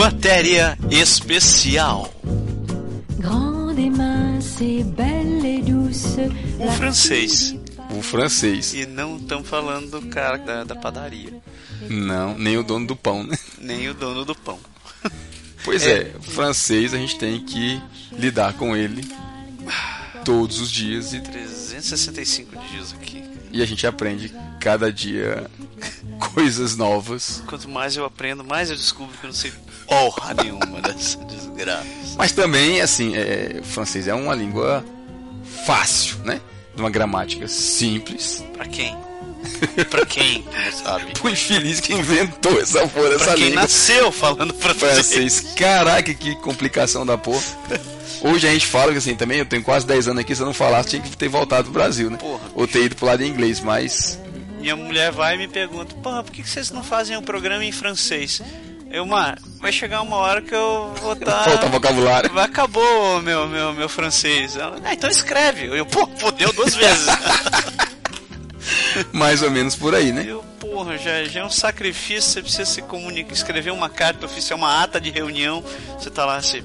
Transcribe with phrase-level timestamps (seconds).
[0.00, 2.10] Matéria especial.
[3.18, 6.16] Grande et mince et belle et douce.
[6.58, 7.54] O francês.
[7.94, 8.72] O francês.
[8.72, 11.34] E não estamos falando do cara da, da padaria.
[11.90, 13.36] Não, nem o dono do pão, né?
[13.60, 14.58] Nem o dono do pão.
[15.62, 17.78] Pois é, o francês a gente tem que
[18.10, 19.06] lidar com ele
[20.24, 23.22] todos os dias e, 365 dias aqui.
[23.50, 25.50] E a gente aprende cada dia
[26.34, 27.42] coisas novas.
[27.46, 29.52] Quanto mais eu aprendo, mais eu descubro que eu não sei
[29.86, 31.86] porra nenhuma dessa desgraça.
[32.16, 34.84] Mas também, assim, é, o francês é uma língua
[35.66, 36.40] fácil, né?
[36.74, 38.44] De uma gramática simples.
[38.54, 38.96] Pra quem?
[39.90, 40.44] pra quem?
[40.52, 41.12] Não sabe.
[41.22, 43.62] O infeliz que inventou essa porra, essa Pra quem língua.
[43.62, 44.92] nasceu falando francês.
[44.92, 45.40] francês.
[45.56, 47.42] Caraca, que complicação da porra.
[48.22, 50.46] Hoje a gente fala que assim, também eu tenho quase 10 anos aqui, se eu
[50.46, 52.18] não falasse, tinha que ter voltado pro Brasil, né?
[52.18, 54.18] Porra, Ou ter ido pro lado em inglês, mas.
[54.60, 57.72] Minha mulher vai e me pergunta: Porra, por que vocês não fazem um programa em
[57.72, 58.42] francês?
[58.92, 61.44] Eu, Mar, vai chegar uma hora que eu vou estar.
[61.44, 62.30] Falta vocabulário.
[62.32, 64.54] Vai, acabou meu, meu, meu francês.
[64.56, 65.66] Ela, ah, então escreve.
[65.66, 67.06] Eu, pô, fodeu duas vezes.
[69.12, 70.24] Mais ou menos por aí, né?
[70.26, 72.32] Eu, porra, já, já é um sacrifício.
[72.32, 75.64] Você precisa se comunicar, escrever uma carta oficial, uma ata de reunião.
[75.98, 76.62] Você tá lá assim.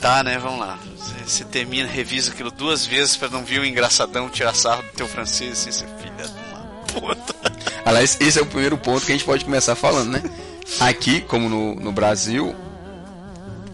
[0.00, 0.38] Tá, né?
[0.38, 0.78] Vamos lá.
[1.26, 5.06] Você, termina, revisa aquilo duas vezes pra não vir o engraçadão tirar sarro do teu
[5.06, 7.34] francês, assim, você filha de uma puta.
[7.84, 10.22] Aliás, esse é o primeiro ponto que a gente pode começar falando, né?
[10.80, 12.56] Aqui, como no, no Brasil,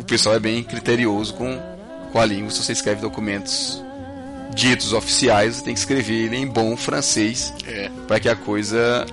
[0.00, 1.60] o pessoal é bem criterioso com,
[2.10, 2.50] com a língua.
[2.50, 3.83] Se você escreve documentos
[4.55, 7.91] ditos oficiais, você tem que escrever ele em bom francês É.
[8.06, 9.05] para que a coisa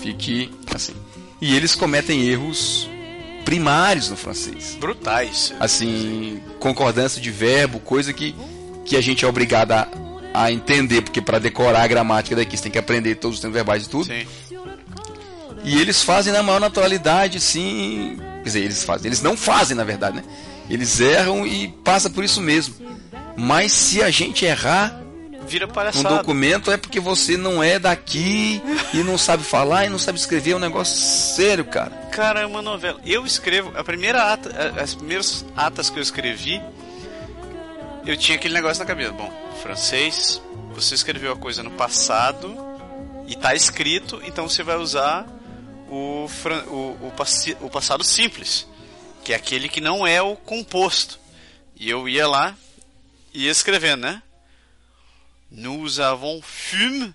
[0.00, 0.94] fique assim.
[1.40, 2.88] E eles cometem erros
[3.44, 4.76] primários no francês.
[4.78, 5.52] Brutais.
[5.58, 8.34] Assim, concordância de verbo, coisa que,
[8.84, 9.88] que a gente é obrigado a,
[10.32, 13.54] a entender, porque para decorar a gramática daqui você tem que aprender todos os tempos
[13.54, 14.06] verbais e tudo.
[14.06, 14.26] Sim.
[15.64, 18.18] E eles fazem na maior naturalidade, sim.
[18.38, 19.06] Quer dizer, eles fazem.
[19.08, 20.24] Eles não fazem, na verdade, né?
[20.68, 22.74] Eles erram e passa por isso mesmo.
[23.36, 24.98] Mas se a gente errar
[25.46, 28.62] Vira um documento é porque você não é daqui
[28.94, 30.52] e não sabe falar e não sabe escrever.
[30.52, 31.90] É um negócio sério, cara.
[32.12, 33.00] Cara, é uma novela.
[33.04, 36.62] Eu escrevo, a primeira ata, as primeiras atas que eu escrevi,
[38.06, 39.12] eu tinha aquele negócio na cabeça.
[39.12, 40.40] Bom, francês,
[40.74, 42.56] você escreveu a coisa no passado
[43.26, 45.26] e tá escrito, então você vai usar
[45.90, 48.66] o, fran- o, o, passi- o passado simples,
[49.24, 51.18] que é aquele que não é o composto.
[51.78, 52.54] E eu ia lá
[53.32, 54.22] e escrevendo, né?
[55.50, 57.14] Nous avons fume,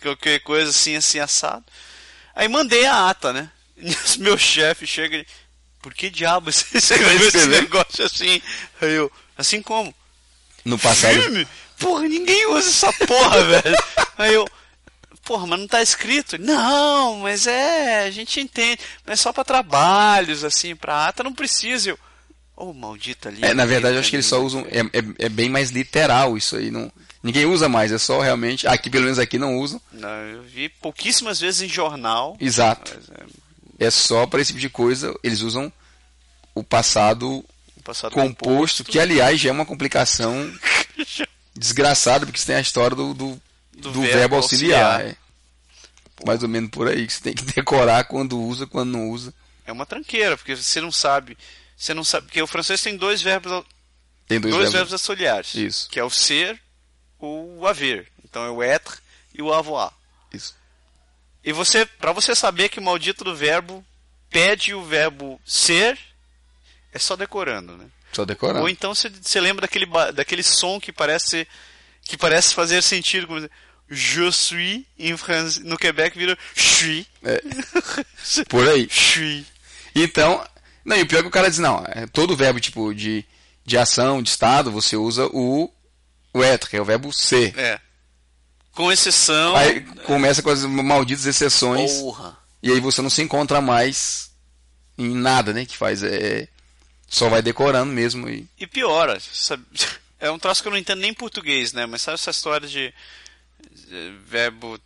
[0.00, 1.64] qualquer coisa assim, assim, assado.
[2.34, 3.50] Aí mandei a ata, né?
[4.18, 5.26] Meu chefe chega e
[5.80, 8.40] por que diabo você escreveu esse negócio assim?
[8.80, 9.94] Aí eu, assim como?
[10.64, 11.20] No passado.
[11.20, 11.46] Filme?
[11.78, 13.76] Porra, ninguém usa essa porra, velho.
[14.18, 14.48] Aí eu,
[15.22, 16.38] porra, mas não tá escrito?
[16.38, 18.80] Não, mas é, a gente entende.
[19.04, 21.90] Mas é só pra trabalhos, assim, pra ata não precisa.
[21.90, 21.98] Eu,
[22.56, 23.44] ô, maldita ali.
[23.44, 24.66] É, na verdade, eu acho que eles só usam.
[24.70, 26.70] É, é, é bem mais literal isso aí.
[26.70, 26.90] Não,
[27.22, 28.66] ninguém usa mais, é só realmente.
[28.66, 29.80] Aqui, pelo menos aqui, não usam.
[29.92, 32.36] Não, eu vi pouquíssimas vezes em jornal.
[32.40, 32.98] Exato.
[33.78, 35.14] É, É só para esse tipo de coisa.
[35.22, 35.72] Eles usam
[36.54, 37.44] o passado
[37.76, 40.50] o passado composto, que aliás já é uma complicação
[41.54, 43.40] desgraçada, porque você tem a história do, do,
[43.72, 44.92] Do do verbo verbo, auxiliar.
[45.00, 45.12] auxiliar.
[45.12, 45.16] é.
[46.26, 49.34] Mais ou menos por aí, que você tem que decorar quando usa, quando não usa.
[49.66, 51.36] É uma tranqueira, porque você não sabe.
[51.76, 52.26] Você não sabe.
[52.26, 53.64] Porque o francês tem dois verbos,
[54.26, 54.90] Tem dois, dois verbos.
[54.90, 55.54] verbos auxiliares.
[55.54, 55.88] Isso.
[55.90, 56.60] Que é o ser
[57.18, 58.10] ou o haver.
[58.24, 58.98] Então é o être
[59.34, 59.92] e o avoir.
[60.32, 60.54] Isso.
[61.44, 63.84] E você, para você saber que o maldito do verbo
[64.30, 65.98] pede o verbo ser,
[66.92, 67.86] é só decorando, né?
[68.12, 68.60] Só decorar.
[68.60, 71.46] Ou então você, você lembra daquele, daquele som que parece
[72.02, 73.48] que parece fazer sentido, como
[73.88, 77.06] je suis em France, no Quebec vira suis.
[77.22, 77.40] É.
[78.48, 78.88] Por aí.
[78.90, 79.44] suis.
[79.94, 80.44] Então,
[80.86, 83.24] não, e o pior é que o cara diz, não, é, todo verbo tipo de,
[83.64, 85.68] de ação, de estado, você usa o,
[86.32, 87.58] o être, que é o verbo ser.
[87.58, 87.80] É.
[88.70, 89.56] Com exceção.
[89.56, 91.92] Aí começa com as malditas exceções.
[91.94, 92.38] Porra.
[92.62, 94.30] E aí você não se encontra mais
[94.96, 95.66] em nada, né?
[95.66, 96.04] Que faz.
[96.04, 96.46] É,
[97.08, 98.28] só vai decorando mesmo.
[98.28, 99.64] E, E piora, sabe?
[100.18, 101.84] É um troço que eu não entendo nem em português, né?
[101.84, 102.92] Mas sabe essa história de
[104.24, 104.80] verbo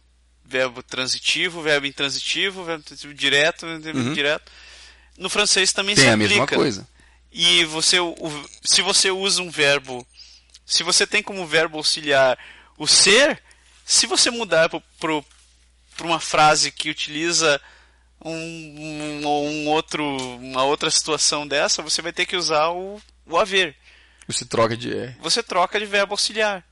[0.44, 4.50] verbo transitivo, verbo intransitivo, verbo transitivo direto, verbo indireto.
[5.20, 6.30] No francês também tem se a aplica.
[6.30, 6.88] mesma coisa.
[7.30, 8.16] E você, o-
[8.64, 10.04] se você usa um verbo,
[10.66, 12.36] se você tem como verbo auxiliar
[12.78, 13.40] o ser,
[13.84, 15.22] se você mudar para
[16.04, 17.60] uma frase que utiliza
[18.24, 20.02] um, um, um outro,
[20.38, 23.76] uma outra situação dessa, você vai ter que usar o, o haver.
[24.26, 24.96] Você troca de.
[24.96, 25.14] É.
[25.20, 26.64] Você troca de verbo auxiliar.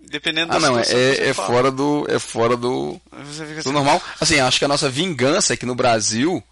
[0.00, 0.92] Dependendo Ah, da não, é, que
[1.22, 1.48] é fala.
[1.48, 2.06] fora do.
[2.08, 3.00] É fora do.
[3.10, 4.02] Do assim, normal.
[4.20, 6.42] Assim, acho que a nossa vingança aqui no Brasil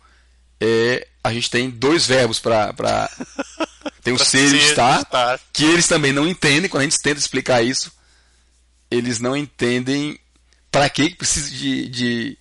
[0.64, 3.10] é, a gente tem dois verbos para pra...
[4.00, 5.40] tem o ser e estar, estar.
[5.52, 7.90] que eles também não entendem quando a gente tenta explicar isso.
[8.88, 10.18] Eles não entendem
[10.70, 12.38] para que precisa de, de,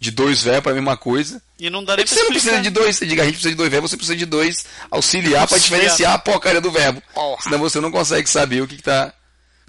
[0.00, 1.40] de dois verbos para a mesma coisa.
[1.60, 3.50] E não dá nem pra Você não precisa de dois, você diga, a gente precisa
[3.50, 7.00] de dois verbos, você precisa de dois auxiliar para diferenciar a porcaria do verbo.
[7.14, 7.42] Porra.
[7.42, 9.12] Senão você não consegue saber o que, tá,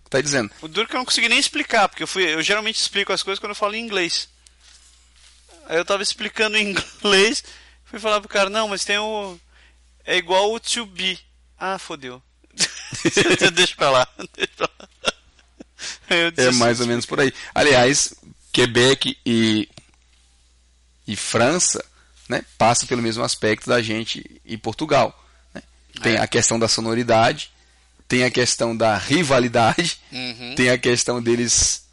[0.03, 0.49] que tá dizendo.
[0.61, 3.13] O duro é que eu não consegui nem explicar, porque eu, fui, eu geralmente explico
[3.13, 4.27] as coisas quando eu falo em inglês.
[5.67, 7.43] Aí eu tava explicando em inglês,
[7.89, 9.37] fui falar pro cara, não, mas tem o.
[10.05, 11.19] É igual o to be.
[11.57, 12.21] Ah, fodeu.
[13.53, 14.07] deixa pra lá.
[14.35, 14.89] Deixa pra lá.
[16.09, 17.31] É mais ou menos por aí.
[17.53, 18.13] Aliás,
[18.51, 19.69] Quebec e,
[21.07, 21.83] e França
[22.27, 25.17] né, passam pelo mesmo aspecto da gente e Portugal.
[25.53, 25.61] né?
[26.01, 26.19] Tem É.
[26.21, 27.51] a questão da sonoridade,
[28.07, 30.55] tem a questão da rivalidade, Uhum.
[30.55, 31.85] tem a questão deles.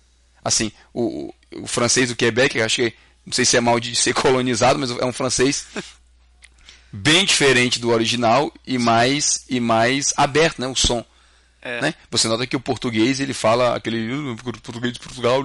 [0.44, 2.94] Assim, o, o- francês do Quebec, acho que.
[3.26, 5.66] Não sei se é mal de ser colonizado, mas é um francês
[6.92, 10.66] bem diferente do original e mais, e mais aberto, né?
[10.68, 11.04] O som
[11.60, 11.80] É.
[11.80, 11.94] né?
[12.10, 15.42] Você nota que o português ele fala aquele "Uh, português de Portugal,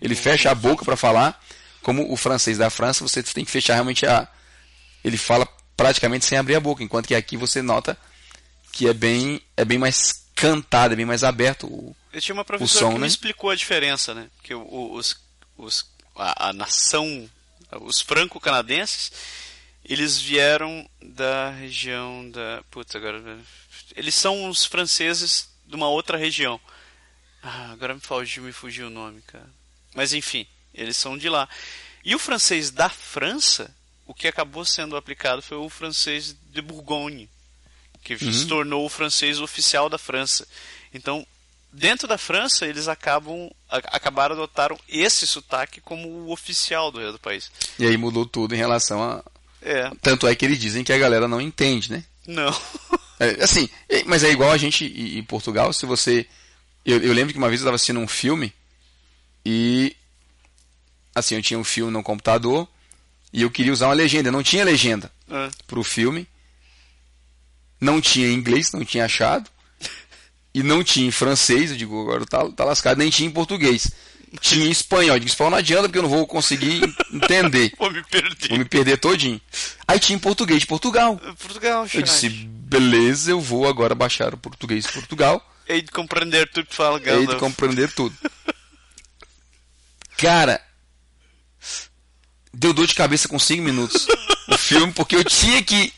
[0.00, 1.38] ele fecha a boca para falar,
[1.82, 4.26] como o francês da França, você tem que fechar realmente a
[5.04, 5.46] ele fala
[5.76, 7.96] praticamente sem abrir a boca, enquanto que aqui você nota
[8.72, 11.66] que é bem é bem mais cantado, é bem mais aberto.
[11.66, 13.06] o- Eu tinha uma professora som, que me né?
[13.06, 14.26] explicou a diferença, né?
[14.42, 15.16] Que o- o- os,
[15.58, 15.84] os,
[16.20, 17.28] a, a nação,
[17.80, 19.12] os franco-canadenses,
[19.84, 22.62] eles vieram da região da.
[22.70, 23.38] Putz, agora.
[23.96, 26.60] Eles são os franceses de uma outra região.
[27.42, 29.48] Ah, agora me fugiu, me fugiu o nome, cara.
[29.94, 31.48] Mas enfim, eles são de lá.
[32.04, 33.74] E o francês da França,
[34.06, 37.28] o que acabou sendo aplicado foi o francês de Bourgogne,
[38.02, 40.46] que se tornou o francês oficial da França.
[40.92, 41.26] Então,
[41.72, 47.50] dentro da França, eles acabam acabaram adotaram esse sotaque como o oficial do, do país.
[47.78, 49.22] E aí mudou tudo em relação a
[49.62, 52.04] É, tanto é que eles dizem que a galera não entende, né?
[52.26, 52.54] não.
[53.18, 56.26] É, assim, é, mas é igual a gente em Portugal, se você.
[56.86, 58.50] Eu, eu lembro que uma vez eu estava assistindo um filme
[59.44, 59.94] e.
[61.14, 62.66] Assim, eu tinha um filme no computador
[63.32, 64.32] e eu queria usar uma legenda.
[64.32, 66.26] Não tinha legenda Ah, pro filme.
[67.80, 69.50] Não tinha inglês, não tinha achado.
[70.52, 73.90] E não tinha em francês, eu digo, agora tá, tá lascado, nem tinha em português.
[74.40, 75.16] Tinha em espanhol.
[75.16, 76.82] Eu digo, espanhol não adianta porque eu não vou conseguir
[77.12, 77.72] entender.
[77.78, 78.48] vou me perder.
[78.48, 79.40] Vou me perder todinho.
[79.86, 81.20] Aí tinha em português de Portugal.
[81.38, 86.50] Portugal, Eu disse, beleza, eu vou agora baixar o português de Portugal Hei de compreender
[86.50, 88.12] tudo que fala e aí de compreender tudo.
[90.16, 90.60] Cara,
[92.52, 94.04] deu dor de cabeça com 5 minutos
[94.48, 95.92] o filme, porque eu tinha que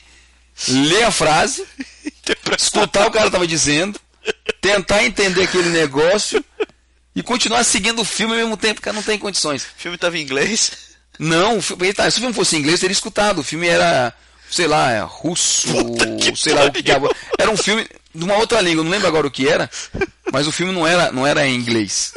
[0.68, 1.66] ler a frase,
[2.58, 3.98] escutar o que o cara tava dizendo,
[4.60, 6.44] tentar entender aquele negócio
[7.14, 9.62] e continuar seguindo o filme ao mesmo tempo, cara, não tem condições.
[9.64, 10.72] O filme tava em inglês?
[11.18, 13.40] Não, o filme, tá, se o filme fosse em inglês, eu teria escutado.
[13.40, 14.12] O filme era,
[14.50, 15.68] sei lá, é russo,
[16.36, 17.14] sei lá o que diabo.
[17.38, 19.70] Era um filme de uma outra língua, não lembro agora o que era,
[20.32, 22.12] mas o filme não era, não era em inglês.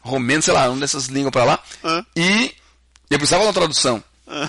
[0.00, 1.62] Romeno, sei lá, uma dessas línguas pra lá.
[1.84, 2.04] Hã?
[2.16, 2.54] E
[3.08, 4.02] eu precisava da tradução.
[4.26, 4.48] Ah,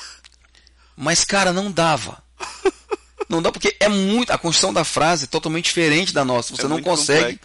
[0.96, 2.23] Mas, cara, não dava.
[3.30, 4.31] Não dá porque é muito.
[4.31, 6.56] A construção da frase é totalmente diferente da nossa.
[6.56, 7.40] Você É não consegue.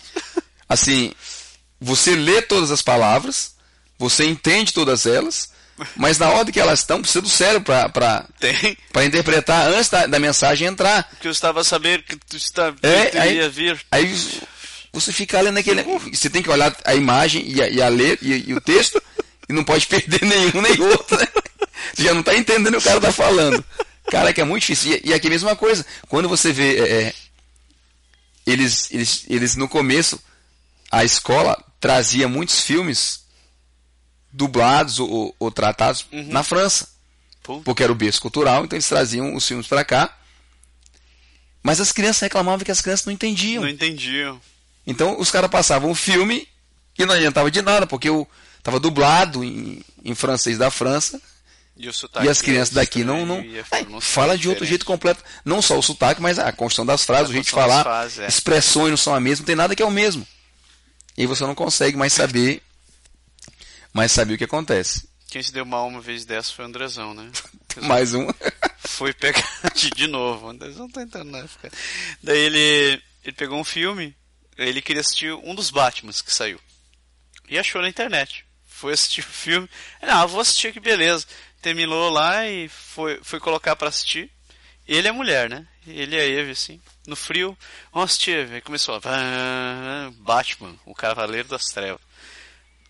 [0.68, 1.12] Assim,
[1.80, 3.52] você lê todas as palavras,
[3.98, 5.50] você entende todas elas,
[5.96, 10.66] mas na ordem que elas estão, precisa do cérebro pra interpretar antes da, da mensagem
[10.68, 11.08] entrar.
[11.20, 13.80] Que eu estava a saber que tu está É, aí- vir.
[13.90, 14.14] Aí
[14.92, 15.82] você fica lendo aquele.
[16.12, 19.00] Você tem que olhar a imagem e a, e a ler e, e o texto,
[19.48, 21.26] e não pode perder nenhum nem outro, né?
[21.94, 23.64] Você já não está entendendo o que o cara tá falando.
[24.10, 25.00] Cara, que é muito difícil.
[25.04, 25.84] E, aqui a mesma coisa.
[26.08, 26.78] Quando você vê.
[26.78, 27.14] é, é,
[28.46, 30.18] eles, eles, eles no começo,
[30.90, 33.24] a escola trazia muitos filmes
[34.32, 36.88] dublados ou, ou- tratados na França.
[37.42, 40.16] Pô, Porque era o berço cultural, então eles traziam os filmes para cá.
[41.62, 43.62] Mas as crianças reclamavam que as crianças não entendiam.
[43.62, 44.40] não entendiam.
[44.86, 46.48] Então os caras passavam o filme
[46.98, 48.26] e não adiantava de nada, porque eu
[48.62, 51.20] tava dublado em, em francês da França
[51.78, 53.36] E, e as crianças deles daqui não, não
[53.70, 54.68] Ai, pronúncia fala de outro diferente.
[54.68, 57.52] jeito completo, não só o sotaque, mas a construção das frases, A o jeito de
[57.52, 58.26] falar, frases, é.
[58.26, 60.26] expressões não são a mesma, não tem nada que é o mesmo.
[61.16, 62.60] E você não consegue mais saber,
[63.92, 65.08] mais saber o que acontece.
[65.28, 67.30] Quem se deu mal uma vez dessa foi o Andrezão, né?
[67.82, 68.26] Mais um.
[68.78, 69.46] Foi pegar
[69.94, 70.46] de, novo.
[70.46, 71.70] O Andrezão tá entrando na época.
[72.22, 74.16] Daí ele, ele pegou um filme,
[74.56, 76.58] ele queria assistir um dos Batmans que saiu.
[77.48, 78.44] E achou na internet.
[78.66, 79.68] Foi assistir o filme.
[80.00, 81.26] Não, eu vou assistir que beleza.
[81.60, 84.30] Terminou lá e foi, foi colocar pra assistir.
[84.86, 85.66] Ele é mulher, né?
[85.86, 87.56] Ele a Eve, assim, no frio.
[87.92, 88.48] Vamos assistir.
[88.50, 89.00] Aí começou.
[89.04, 92.00] a- Batman, o Cavaleiro das Trevas.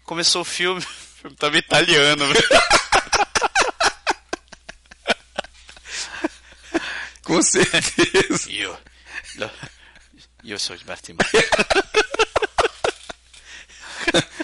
[0.05, 2.49] Começou o filme, o filme tava italiano, velho.
[7.25, 8.49] Com certeza.
[9.37, 9.51] Lo-
[10.45, 11.19] Io sou de Bartimão.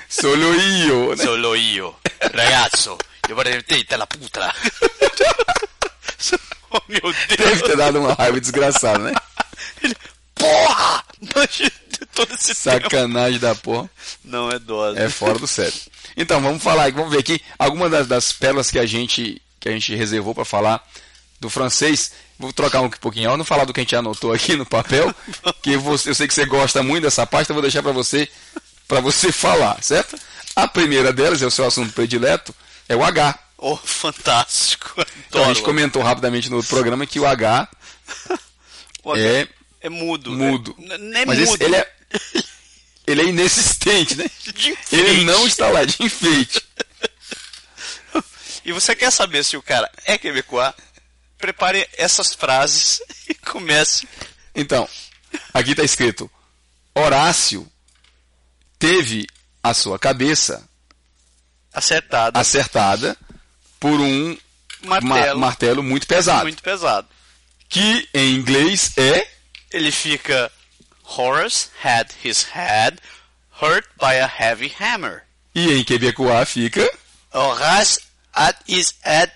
[0.09, 1.25] Solo io, né?
[1.25, 1.97] Solo io.
[2.21, 2.99] Ragazzo.
[3.29, 4.55] Vorrei te la puta.
[6.71, 7.63] oh meu Deve Deus.
[7.63, 9.13] ter dado uma raiva desgraçada, né?
[9.83, 9.97] Ele,
[10.35, 11.05] porra!
[12.15, 12.83] Todo esse tempo.
[12.83, 13.91] Sacanagem da porra.
[14.23, 15.01] Não é dose.
[15.01, 15.73] É fora do sério.
[16.17, 19.73] Então, vamos falar, vamos ver aqui algumas das, das pérolas que a gente que a
[19.73, 20.87] gente reservou para falar
[21.41, 22.13] do francês.
[22.39, 25.15] Vou trocar um pouquinho, eu não falar do que a gente anotou aqui no papel,
[25.63, 28.29] que você, eu sei que você gosta muito dessa parte, então vou deixar para você
[28.87, 30.19] para você falar, certo?
[30.57, 32.55] A primeira delas é o seu assunto predileto,
[32.89, 33.39] é o H.
[33.59, 34.95] Oh, fantástico.
[35.29, 37.69] Então, a gente comentou rapidamente no outro programa que o H
[39.03, 39.49] O H é
[39.81, 40.31] é mudo.
[40.31, 40.77] mudo.
[40.91, 41.63] É, nem é Mas esse- mudo.
[41.63, 41.93] ele é
[43.07, 44.31] ele é inexistente, né?
[44.55, 46.63] De Ele não está lá de enfeite.
[48.65, 50.73] E você quer saber se o cara é quebecois?
[51.37, 54.09] Prepare essas frases e comece.
[54.55, 54.89] Então,
[55.53, 56.31] aqui está escrito:
[56.95, 57.71] Horácio
[58.79, 59.27] teve
[59.65, 60.63] a sua cabeça
[61.73, 62.39] Acertado.
[62.39, 63.17] acertada
[63.81, 64.37] por um
[64.83, 65.09] Martelo.
[65.41, 67.09] ma- martelo muito pesado, Muito pesado.
[67.69, 69.27] que em inglês é
[69.73, 70.53] Ele fica.
[71.17, 72.99] Horace had his head
[73.61, 75.23] hurt by a heavy hammer.
[75.55, 76.89] e em quebecois fica
[77.33, 77.99] Horace
[78.33, 79.31] had his head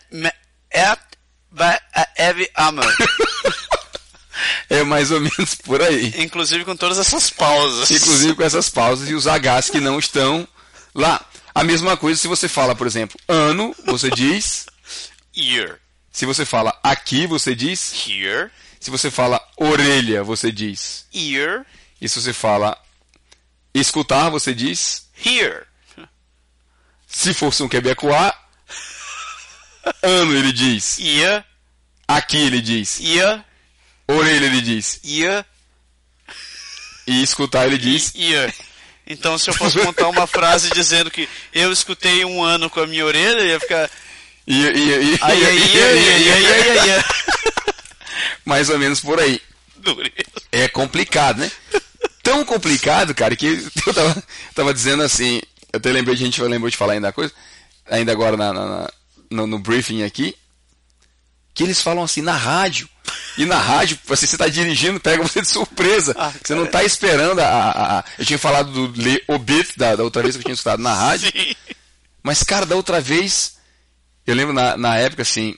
[0.75, 1.01] hurt
[1.51, 2.87] by a heavy hammer.
[4.68, 6.14] é mais ou menos por aí.
[6.18, 7.90] Inclusive com todas essas pausas.
[7.90, 10.47] Inclusive com essas pausas e os Hs que não estão
[10.95, 11.25] lá.
[11.54, 14.66] A mesma coisa se você fala, por exemplo, ano, você diz.
[15.37, 15.78] Ear.
[16.12, 18.07] Se você fala aqui, você diz.
[18.07, 18.50] Here.
[18.80, 21.07] Se você fala orelha, você diz.
[21.12, 21.64] Ear.
[22.00, 22.76] E se você fala
[23.75, 25.09] escutar, você diz.
[25.25, 25.64] Here.
[27.07, 28.33] Se fosse um quebecois,
[30.02, 30.99] ano ele diz.
[31.00, 31.45] Ear.
[32.07, 33.00] Aqui ele diz.
[33.00, 33.45] Ear.
[34.09, 35.00] Orelha ele diz.
[35.05, 35.45] Ear.
[37.07, 38.12] E escutar ele diz.
[38.15, 38.53] Ear.
[39.07, 42.87] Então, se eu fosse montar uma frase dizendo que eu escutei um ano com a
[42.87, 43.91] minha orelha, ia ficar.
[44.47, 47.05] E, e, e, Ai, ai, ai, ai, ai, ai, ai, ai.
[48.45, 49.41] Mais ou menos por aí.
[50.53, 51.50] É complicado, né?
[52.23, 53.47] Tão complicado, cara, que
[53.87, 54.25] eu tava,
[54.55, 55.41] tava dizendo assim.
[55.73, 57.33] Eu até lembrei, a gente lembrou de falar ainda a coisa.
[57.91, 58.91] Ainda agora na, na- na-
[59.31, 60.35] no, no briefing aqui.
[61.59, 62.88] Que eles falam assim na rádio.
[63.37, 66.15] E na rádio, assim, você está dirigindo, pega você de surpresa.
[66.17, 69.97] Ah, você não está esperando a, a- a- Eu tinha falado do Le Obit da,
[69.97, 71.33] da outra vez que eu tinha escutado na rádio.
[71.33, 71.55] Sim.
[72.23, 73.57] Mas, cara, da outra vez.
[74.25, 75.57] Eu lembro na, na época, assim.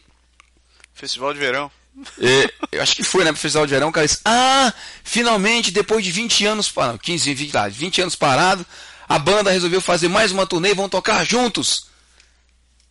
[0.95, 1.71] Festival de verão.
[2.19, 3.30] É, eu acho que foi, né?
[3.33, 4.73] Pro Festival de Verão, o cara disse, ah,
[5.04, 8.64] finalmente, depois de 20 anos, pa- 15, 20, tá, 20 anos parado,
[9.07, 11.88] a banda resolveu fazer mais uma turnê e vão tocar juntos.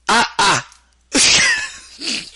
[0.08, 0.63] Ah, ah.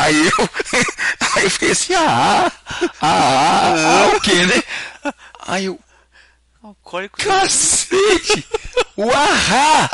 [0.00, 0.32] Aí eu,
[1.36, 5.12] aí eu fiquei assim, ah, ah, ah, ah, o quê, né?
[5.46, 5.78] Aí eu,
[6.62, 7.18] Alcoólico.
[7.18, 8.46] cacete,
[8.96, 9.90] o ahá,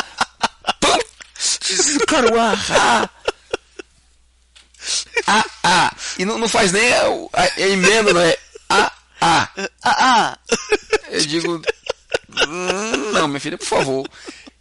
[2.07, 3.11] cara, o ahá.
[5.27, 5.93] Ah, ah.
[6.17, 8.37] E não, não faz nem a, a, a emenda, não é?
[8.71, 9.49] Ah, ah.
[9.83, 10.39] Ah, ah.
[11.11, 11.61] Eu digo,
[12.47, 14.09] "Hum, não, minha filha, por favor.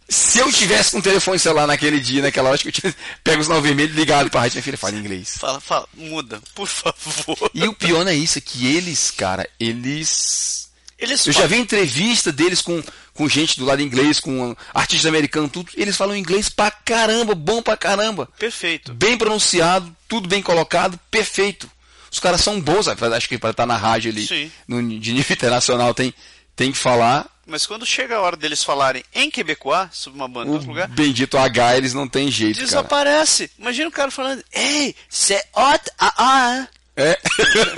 [0.08, 2.94] Se eu tivesse com um telefone celular naquele dia, naquela hora, que eu tinha
[3.24, 5.36] pego o sinal vermelho e ligado pra rádio, minha filha fala inglês.
[5.38, 7.50] Fala, fala, muda, por favor.
[7.52, 10.68] E o pior não é isso, é que eles, cara, eles.
[10.98, 12.82] Eles Eu já falam- vi entrevista deles com,
[13.12, 15.70] com gente do lado inglês, com artistas americanos, tudo.
[15.76, 18.28] Eles falam inglês pra caramba, bom pra caramba.
[18.38, 18.94] Perfeito.
[18.94, 21.70] bem pronunciado, tudo bem colocado, perfeito.
[22.10, 24.24] Os caras são bons, acho que para estar na rádio ali,
[24.66, 26.14] no, de nível internacional, tem,
[26.54, 27.26] tem que falar.
[27.46, 30.88] Mas quando chega a hora deles falarem em quebecois, sobre uma banda O outro lugar,
[30.88, 32.66] bendito H, eles não tem jeito, cara.
[32.66, 33.50] desaparece.
[33.56, 36.68] Imagina o cara falando, ei, cê hot, ah, ah.
[36.96, 37.16] É.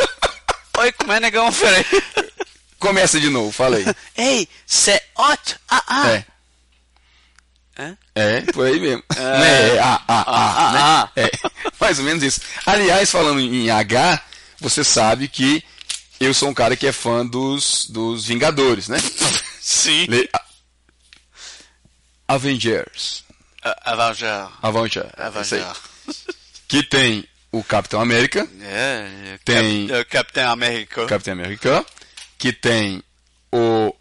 [0.81, 1.53] Oi, como é, negão?
[1.53, 1.85] Peraí.
[2.79, 3.85] Começa de novo, falei.
[4.17, 6.09] Ei, cê hot, ah, ah.
[6.11, 6.25] É.
[7.77, 7.97] É?
[8.15, 9.03] É, por aí mesmo.
[9.19, 9.77] Né?
[9.77, 10.79] É, ah, ah, ah, né?
[10.81, 11.31] ah, É,
[11.81, 12.41] mais ou menos isso.
[12.65, 14.23] Aliás, falando em H,
[14.61, 15.63] você sabe que
[16.21, 18.99] eu sou um cara que é fã dos, dos Vingadores, né?
[19.71, 20.07] Sim.
[20.07, 20.31] Le-
[22.27, 23.23] Avengers.
[23.63, 24.49] A- Avenger.
[24.63, 25.11] Avenger.
[25.19, 25.67] Avenger.
[26.67, 31.07] Que tem o Capitão América, É, é, Tem- Cap- é, Capitão América.
[31.07, 31.87] Capitão América,
[32.39, 33.03] que tem
[33.53, 33.95] o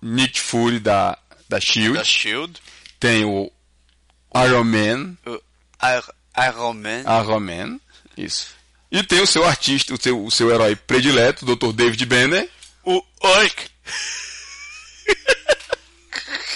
[0.00, 2.60] Nick Fury da, da Shield, Da Shield.
[3.00, 3.50] tem o
[4.46, 5.40] Iron Man, O
[5.82, 7.00] Ir- Iron Man.
[7.20, 7.80] Iron Man,
[8.16, 8.48] isso.
[8.92, 11.72] E tem o seu artista, o seu, o seu herói predileto, o Dr.
[11.72, 12.48] David Banner,
[12.84, 13.70] O Hulk.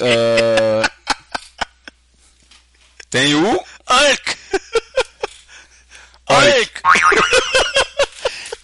[0.02, 0.90] Ah,
[3.10, 3.66] tem o Hulk.
[6.28, 6.28] Hulk.
[6.28, 6.82] Hulk.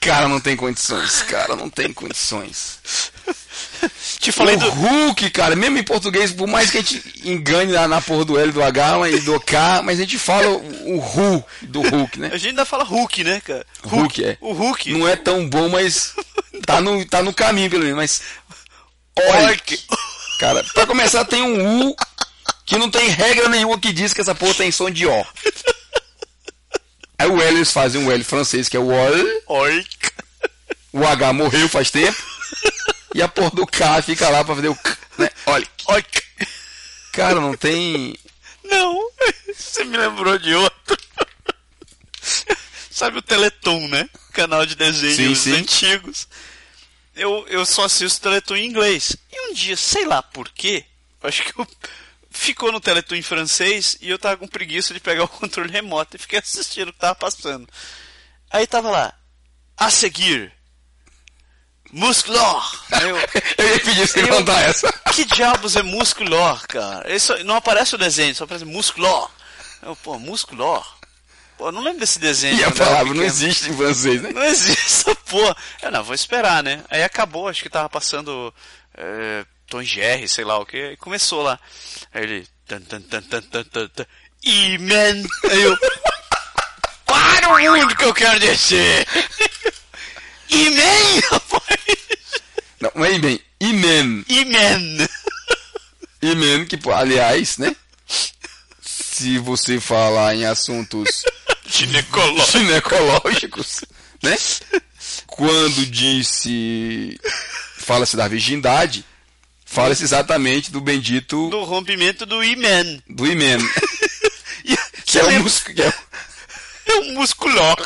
[0.00, 1.22] Cara, não tem condições.
[1.22, 2.80] Cara, não tem condições.
[4.18, 4.70] Te falei o do.
[4.70, 8.38] Hulk, cara, mesmo em português, por mais que a gente engane na, na porra do
[8.38, 12.20] L do H e do K, mas a gente fala o, o Hu do Hulk,
[12.20, 12.30] né?
[12.32, 13.66] A gente ainda fala Hulk, né, cara?
[13.84, 14.36] Hulk, é.
[14.40, 14.92] O Hulk.
[14.92, 16.14] Não é tão bom, mas
[16.66, 17.96] tá no, tá no caminho, pelo menos.
[17.96, 18.22] Mas.
[19.18, 19.78] Orc.
[20.38, 21.96] Cara, pra começar, tem um U
[22.64, 25.26] que não tem regra nenhuma que diz que essa porra tem som de O.
[27.18, 29.42] Aí o L eles fazem um L francês, que é o OL.
[29.46, 30.10] Orc.
[30.92, 32.20] O H morreu faz tempo.
[33.14, 35.30] E a porra do K fica lá pra fazer o K, né?
[35.46, 35.66] Olha.
[35.86, 36.22] Orc.
[37.12, 38.16] Cara, não tem.
[38.64, 38.98] Não,
[39.54, 40.98] você me lembrou de outro.
[42.90, 44.08] Sabe o Teleton, né?
[44.32, 45.56] Canal de desenhos Sim, sim.
[45.60, 46.26] antigos.
[47.14, 49.16] Eu, eu só assisto Teleton em inglês.
[49.30, 50.84] E um dia, sei lá por quê,
[51.22, 51.66] acho que eu,
[52.30, 56.16] ficou no Teleton em francês e eu tava com preguiça de pegar o controle remoto
[56.16, 57.68] e fiquei assistindo o que tava passando.
[58.50, 59.12] Aí tava lá,
[59.76, 60.52] a seguir,
[61.92, 62.84] Musclor.
[63.02, 63.16] Eu,
[63.58, 64.90] Eu ia pedir você Eu- contar essa.
[65.14, 67.12] que diabos é musculor, cara?
[67.14, 69.30] Isso, não aparece o desenho, só aparece musculor.
[69.82, 70.86] Eu, pô, musculor?
[71.56, 72.58] Pô, eu não lembro desse desenho.
[72.58, 74.30] E a era palavra não existe em francês, né?
[74.32, 75.56] Não existe essa porra.
[75.82, 76.82] Eu não, vou esperar, né?
[76.90, 78.52] Aí acabou, acho que tava passando
[78.94, 81.58] é, Tom Jerry, sei lá o que, e começou lá.
[82.12, 82.48] Aí ele.
[82.66, 84.06] Tan, tan, tan, tan, tan, tan, tan,
[84.42, 85.22] e man!
[85.50, 85.76] Aí eu.
[87.04, 89.06] Para o mundo que eu quero descer!
[90.48, 91.80] E man, rapaz!
[92.80, 94.24] Não, mas bem, Imen.
[94.28, 95.08] E man!
[96.20, 97.74] Imen, que, pô, aliás, né?
[98.80, 101.22] Se você falar em assuntos
[101.72, 102.58] Ginecológico.
[102.58, 103.80] ginecológicos,
[104.22, 104.36] né?
[105.26, 107.18] Quando disse
[107.78, 109.04] fala-se da virgindade,
[109.64, 113.02] fala-se exatamente do bendito Do rompimento do Iman.
[113.08, 113.58] do Imen,
[114.64, 115.42] E- que é lembra?
[115.42, 115.92] músculo, que é
[116.86, 117.76] É um musculor.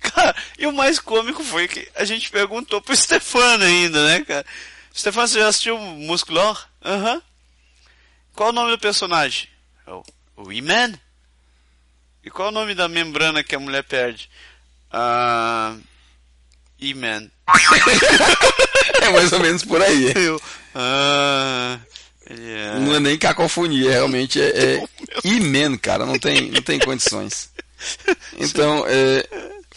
[0.00, 4.46] Cara, e o mais cômico foi que a gente perguntou pro Stefano ainda, né, cara?
[4.94, 6.66] Stefano, você já assistiu Musculor?
[6.84, 7.22] Aham.
[8.34, 9.48] Qual o nome do personagem?
[9.86, 10.02] É o,
[10.36, 10.94] o E-Man?
[12.28, 14.28] E qual o nome da membrana que a mulher perde?
[14.92, 15.74] Ah.
[16.78, 17.26] E-Man.
[19.00, 20.12] é mais ou menos por aí.
[20.14, 20.38] Eu.
[20.74, 21.78] Ah.
[22.28, 24.84] ele é- Não é nem cacofonia, realmente é, é
[25.24, 27.48] Imen, cara, não tem, não tem condições.
[28.36, 29.26] Então, é,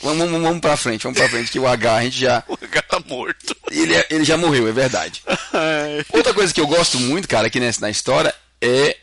[0.01, 2.43] vamos, vamos, vamos pra frente, vamos pra frente, que o H a gente já.
[2.49, 3.55] O cara tá morto.
[3.71, 5.23] Ele, é- ele já morreu, é verdade.
[6.11, 8.97] Outra coisa que eu gosto muito, cara, aqui nessa, na história é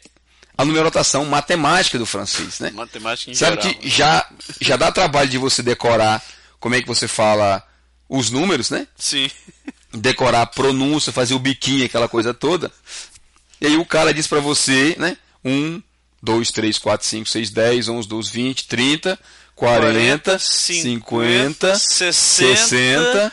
[0.58, 2.70] a numerotação matemática do francês, né?
[2.72, 3.78] Matemática em Sabe geral.
[3.78, 4.26] que já,
[4.60, 6.20] já dá trabalho de você decorar
[6.58, 7.62] como é que você fala
[8.08, 8.88] os números, né?
[8.96, 9.30] Sim.
[9.94, 12.72] Decorar a pronúncia, fazer o biquinho, aquela coisa toda.
[13.60, 15.16] E aí o cara diz pra você, né?
[15.44, 15.80] 1,
[16.20, 19.18] 2, 3, 4, 5, 6, 10, 11, 12, 20, 30,
[19.54, 23.32] 40, 50, 60,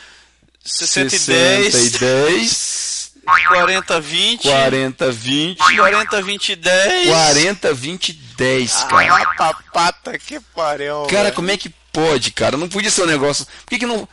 [0.64, 2.95] e 60 e 10, 10,
[3.26, 7.06] 40, 20, 40, 20, 40, 20 e 10.
[7.08, 9.14] 40, 20, 10, cara.
[9.14, 11.06] Ah, papata que pariu.
[11.06, 11.34] Cara, velho.
[11.34, 12.56] como é que pode, cara?
[12.56, 13.44] Não podia ser um negócio.
[13.44, 14.08] Por que, que não.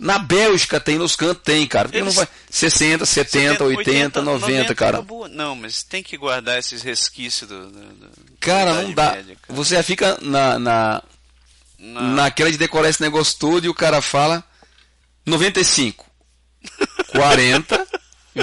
[0.00, 1.88] Na Bélgica tem, nos cantos tem, cara.
[1.88, 4.98] Por que Eles- não vai 60, 70, 80, 90, cara?
[4.98, 5.28] acabou.
[5.28, 7.68] Não, mas tem que guardar esses resquícios do.
[7.68, 9.12] do- do- Cara, não dá.
[9.12, 9.56] Média, cara.
[9.56, 11.02] Você já fica na, na,
[11.78, 14.42] Na- naquela de decorar esse negócio todo e o cara fala
[15.26, 16.06] 95,
[17.12, 17.86] 40,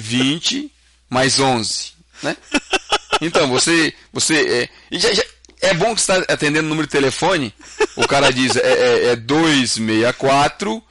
[0.02, 0.72] 20,
[1.10, 2.36] mais 11, né?
[3.22, 5.24] Então, você, você, é, já- já-
[5.62, 7.54] é bom que você está atendendo o número de telefone,
[7.96, 10.84] o cara diz, é, é, é 264,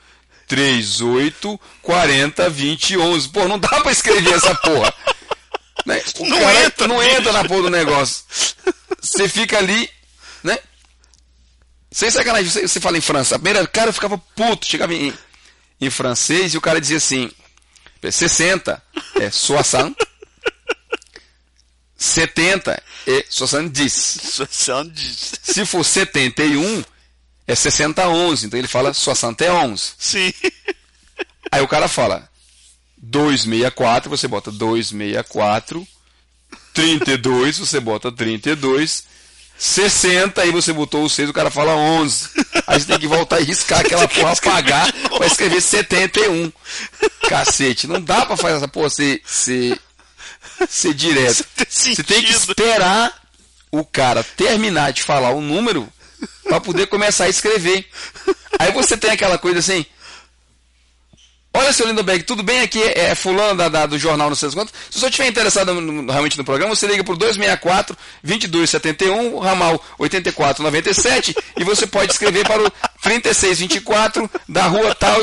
[0.47, 3.29] 38, 40, 20, 11.
[3.29, 4.93] Pô, não dá pra escrever essa porra.
[5.87, 6.03] Né?
[6.19, 7.11] O Não cara entra, não bicho.
[7.11, 8.25] entra na porra do negócio.
[9.01, 9.89] Você fica ali,
[10.43, 10.59] né?
[11.91, 13.37] Sem sacanagem, você, você fala em França.
[13.37, 15.13] A primeira, cara, eu ficava puto, chegava em,
[15.81, 17.31] em francês e o cara dizia assim:
[18.11, 18.83] 60
[19.21, 19.95] é 60,
[21.97, 24.19] 70 é 70.
[24.29, 25.03] Associação de-
[25.43, 26.85] Se for 71,
[27.47, 28.47] é 60 11.
[28.47, 29.77] Então ele fala 61.
[29.77, 30.33] Sim.
[31.53, 32.29] Aí o cara fala
[32.99, 35.87] 264, você bota 264.
[36.73, 39.05] 32, você bota 32.
[39.57, 42.31] 60, aí você botou o 6, o cara fala 11.
[42.67, 46.53] Aí você tem que voltar e riscar aquela porra, apagar, pra escrever 71.
[47.29, 49.81] Cacete, não dá pra fazer essa porra ser, ser,
[50.69, 51.45] ser direto.
[51.69, 53.13] Você tem que esperar
[53.71, 55.89] o cara terminar de falar o número
[56.45, 57.89] pra poder começar a escrever.
[58.59, 59.85] Aí você tem aquela coisa assim,
[61.57, 62.61] Olha, seu Lindoberg, tudo bem?
[62.63, 64.75] Aqui é, fulano da, da- do jornal, não sei das quantas.
[64.91, 71.35] Se você estiver interessado no- realmente no programa, você liga pro 264 2271, ramal 8497
[71.57, 72.71] e você pode escrever para o
[73.03, 75.21] 3624 da rua tal.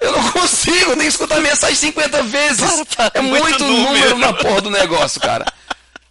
[0.00, 2.60] Eu não consigo, eu tenho que escutar a mensagem 50 vezes.
[2.60, 3.84] Para, para, é muito muito, número.
[4.10, 5.44] número na porra do negócio, cara.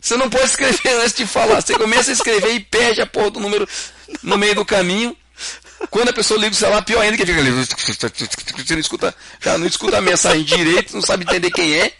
[0.01, 1.59] Você não pode escrever antes de falar.
[1.61, 3.67] Você começa a escrever e perde a porra do número
[4.21, 5.15] no meio do caminho.
[5.89, 7.51] Quando a pessoa liga o celular, pior ainda que fica ali.
[7.51, 11.93] Você não escuta, já não escuta a mensagem direito, não sabe entender quem é.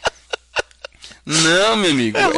[1.25, 2.17] Não, meu amigo.
[2.17, 2.29] É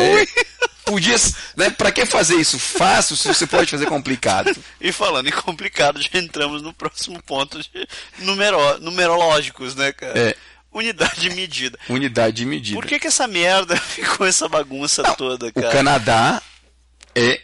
[0.91, 1.15] podia,
[1.55, 4.51] né, pra que fazer isso fácil se você pode fazer complicado?
[4.79, 7.87] E falando em complicado, já entramos no próximo ponto de
[8.19, 10.19] numero, numerológicos, né, cara?
[10.19, 10.35] É.
[10.73, 11.77] Unidade de medida.
[11.89, 12.79] Unidade de medida.
[12.79, 15.69] Por que, que essa merda ficou essa bagunça toda, O cara?
[15.69, 16.41] Canadá
[17.15, 17.41] é,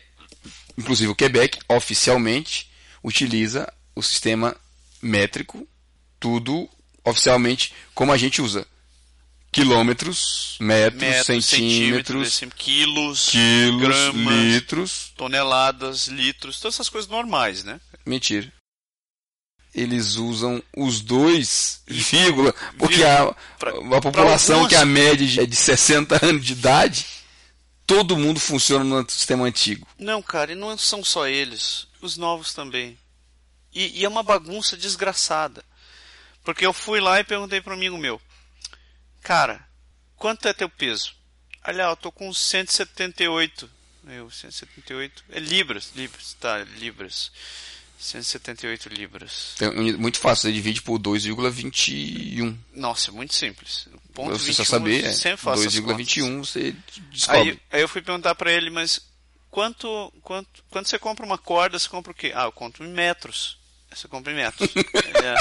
[0.78, 2.70] inclusive o Quebec, oficialmente
[3.04, 4.56] utiliza o sistema
[5.02, 5.68] métrico,
[6.20, 6.70] tudo
[7.04, 8.66] oficialmente como a gente usa.
[9.52, 15.14] Quilômetros, metros, Metros, centímetros, centímetros, quilos, quilos, gramas, litros.
[15.16, 17.80] toneladas, litros, todas essas coisas normais, né?
[18.06, 18.52] Mentira.
[19.74, 25.56] Eles usam os dois, vírgula, porque a, Pra- a população que a média é de
[25.56, 27.06] 60 anos de idade,
[27.86, 29.88] todo mundo funciona no sistema antigo.
[29.98, 32.98] Não, cara, e não são só eles, os novos também.
[33.78, 35.64] E, e é uma bagunça desgraçada.
[36.44, 38.20] Porque eu fui lá e perguntei para um amigo meu,
[39.22, 39.64] cara,
[40.16, 41.14] quanto é teu peso?
[41.64, 43.70] Olha, eu tô com 178.
[44.08, 45.26] Eu, 178.
[45.30, 47.32] É libras, libras, tá, libras.
[48.00, 49.54] 178 libras.
[49.56, 52.58] Então, muito fácil, você divide por 2,21.
[52.74, 53.88] Nossa, é muito simples.
[54.14, 55.98] Ponto Você 21, só saber, é, sempre faço essas contas.
[55.98, 56.76] 2,21 você
[57.12, 57.52] descobre.
[57.52, 59.02] Aí, aí eu fui perguntar pra ele, mas
[59.52, 62.32] quanto, quanto, quando você compra uma corda, você compra o quê?
[62.34, 63.58] Ah, eu compro em metros.
[64.10, 64.70] Compra em metros.
[65.24, 65.36] É,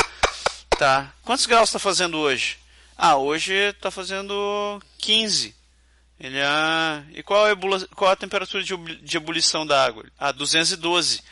[0.79, 1.13] tá.
[1.25, 2.59] Quantos graus tá fazendo hoje?
[2.97, 5.55] Ah, hoje tá fazendo 15.
[6.19, 7.57] Ele, ah, e qual é a,
[7.95, 10.05] qual a temperatura de, de ebulição da água?
[10.19, 11.23] Ah, 212.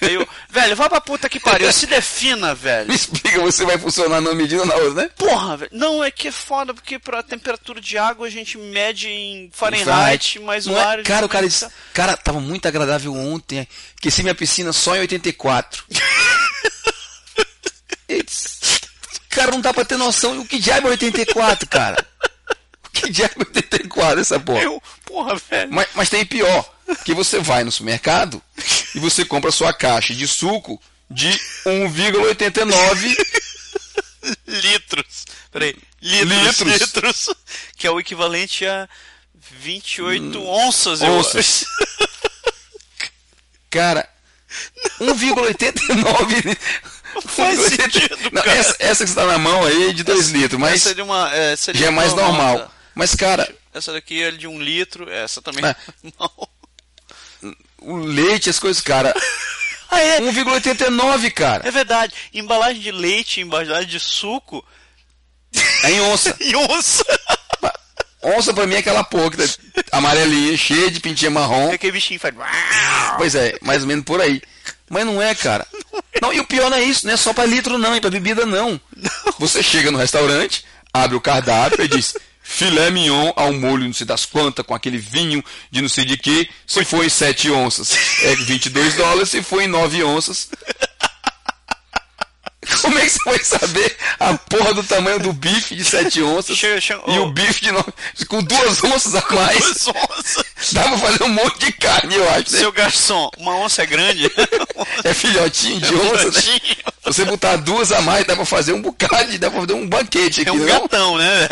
[0.00, 2.88] Eu, velho, vai pra puta que pariu, se defina, velho.
[2.88, 5.10] Me explica, você vai funcionar numa medida ou na outra, né?
[5.16, 5.70] Porra, velho.
[5.74, 9.86] Não, é que é foda, porque pra temperatura de água a gente mede em Fahrenheit,
[9.86, 10.38] Fahrenheit.
[10.40, 10.96] mas Não o é- ar...
[10.98, 13.66] gente Cara, o cara disse, cara, tava muito agradável ontem.
[13.98, 15.84] Aqueci minha piscina só em 84.
[18.08, 18.80] Ele disse,
[19.28, 20.40] cara, não dá pra ter noção.
[20.40, 22.04] O que diabo é 84, cara?
[22.84, 24.62] O que diabo é 84 essa porra?
[24.62, 25.72] Eu, porra, velho.
[25.72, 26.68] Mas, mas tem pior,
[27.04, 28.42] que você vai no supermercado
[28.94, 31.28] e você compra sua caixa de suco de
[31.66, 33.16] 1,89
[34.46, 35.24] Litros.
[35.50, 35.76] Peraí.
[36.02, 36.80] Litros, Litros.
[36.80, 37.28] litros.
[37.76, 38.88] Que é o equivalente a
[39.60, 41.18] 28 onças, eu Hum.
[41.18, 41.64] onças.
[41.64, 41.66] acho.
[43.70, 44.08] Cara,
[45.00, 46.56] 1,89
[47.26, 47.76] faz 1,80.
[47.76, 48.56] sentido, Não, cara.
[48.58, 51.02] essa, essa que está na mão aí é de 2 litros, mas Essa é de
[51.02, 51.34] uma.
[51.34, 52.58] É, seria já é mais normal.
[52.58, 52.70] tá?
[52.94, 55.74] Mas, cara, Essa daqui é de um litro, essa também É.
[56.18, 56.30] não.
[57.82, 59.14] O leite, as coisas, cara,
[59.90, 60.20] Ah, é.
[60.20, 61.66] 1,89, cara.
[61.66, 62.14] É verdade.
[62.32, 64.64] Embalagem de leite, embalagem de suco
[65.82, 66.36] É em onça.
[66.40, 67.04] e onça.
[68.22, 69.44] Onça pra mim é aquela porra que tá
[69.92, 71.70] amarelinha, cheia de pintinha marrom.
[71.70, 72.34] É aquele bichinho faz.
[73.16, 74.40] Pois é, mais ou menos por aí.
[74.88, 75.66] Mas não é, cara.
[76.20, 78.10] Não, e o pior não é isso, não é só pra litro não, e pra
[78.10, 78.78] bebida não.
[79.38, 82.14] Você chega no restaurante, abre o cardápio e diz
[82.50, 86.16] filé mignon ao molho não sei das quantas, com aquele vinho de não sei de
[86.16, 90.50] que, se for em 7 onças é 22 dólares, se for em 9 onças...
[92.82, 96.56] Como é que você vai saber a porra do tamanho do bife de 7 onças
[96.58, 97.24] Chega- chega- e oh.
[97.26, 97.90] o bife de 9...
[98.28, 99.58] com duas onças a mais?
[99.60, 100.44] Duas onças.
[100.72, 102.52] Dá pra fazer um monte de carne, eu acho.
[102.52, 102.58] né?
[102.58, 104.30] Seu garçom, uma onça é grande?
[105.04, 106.40] É filhotinho de onça, né?
[106.42, 106.76] Filhotinho.
[107.04, 110.40] Você botar duas a mais, dá pra fazer um bocado, dá pra fazer um banquete
[110.42, 110.66] aqui, É um não?
[110.66, 111.48] gatão, né?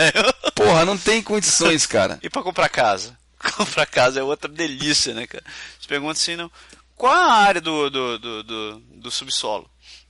[0.55, 2.19] Porra, não tem condições, cara.
[2.23, 3.17] E pra comprar casa?
[3.57, 5.45] Comprar casa é outra delícia, né, cara?
[5.81, 6.51] Você pergunta assim, não.
[6.97, 9.69] Qual a área do, do, do, do, do subsolo?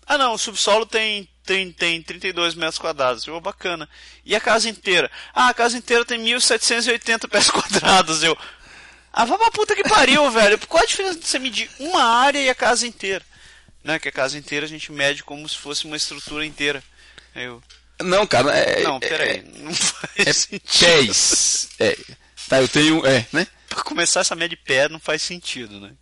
[0.08, 3.26] Ah, não, o subsolo tem, tem, tem 32 metros quadrados.
[3.26, 3.86] Eu, bacana.
[4.24, 5.10] E a casa inteira?
[5.34, 8.22] Ah, a casa inteira tem 1.780 metros quadrados.
[8.22, 8.36] Eu,
[9.12, 10.58] ah, vá pra puta que pariu, velho.
[10.66, 13.24] Qual a diferença de você medir uma área e a casa inteira?
[13.84, 16.82] Né, que a casa inteira a gente mede como se fosse uma estrutura inteira.
[17.34, 17.62] Eu,
[18.00, 18.82] Não, cara, é.
[18.82, 19.42] não, é- peraí.
[19.58, 21.06] Não faz É, sentido.
[21.06, 21.68] pés.
[21.78, 21.96] É.
[22.48, 23.06] Tá, eu tenho.
[23.06, 23.46] É, né?
[23.68, 25.92] Pra começar essa média de pé não faz sentido, né?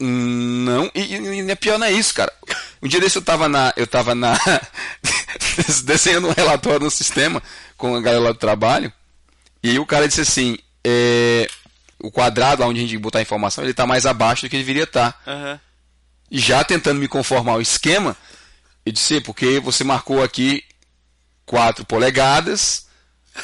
[0.00, 2.32] Não, e, e, e é pior não é isso, cara.
[2.80, 3.72] Um dia desse eu tava na.
[3.76, 4.38] Eu tava na.
[5.84, 7.42] desenhando um relatório no sistema
[7.76, 8.92] com a galera lá do trabalho.
[9.62, 11.48] E o cara disse assim: é,
[12.00, 14.56] o quadrado lá onde a gente botar a informação, ele tá mais abaixo do que
[14.56, 15.20] deveria estar.
[15.26, 15.60] Aham.
[16.30, 18.16] E já tentando me conformar ao esquema,
[18.84, 20.62] eu disse, "É, porque você marcou aqui
[21.46, 22.86] 4 polegadas,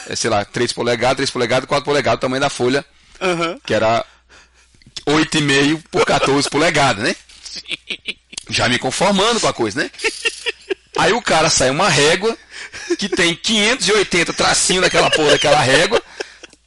[0.09, 2.85] é, sei lá, 3 polegadas, 3 polegadas, 4 polegadas, o tamanho da folha,
[3.21, 3.59] Aham.
[3.64, 4.05] que era
[5.07, 7.17] 8,5 por 14 polegadas, né?
[8.49, 9.90] Já me conformando com a coisa, né?
[10.97, 12.37] Aí o cara sai uma régua
[12.99, 16.01] que tem 580 tracinhos naquela porra daquela régua.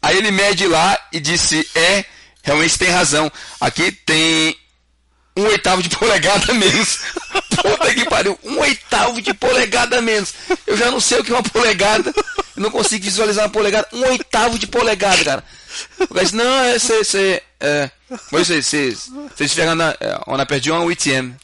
[0.01, 2.05] Aí ele mede lá e disse: É,
[2.43, 3.31] realmente tem razão.
[3.59, 4.55] Aqui tem
[5.35, 6.99] um oitavo de polegada menos.
[7.61, 10.33] Puta que pariu, um oitavo de polegada menos.
[10.65, 12.13] Eu já não sei o que é uma polegada.
[12.55, 13.87] Eu não consigo visualizar uma polegada.
[13.93, 15.43] Um oitavo de polegada, cara.
[15.99, 17.89] O cara disse: Não, é, você é,
[18.31, 18.91] mas você, você,
[19.35, 21.35] você estiver na, é, on a perdu um oitavo.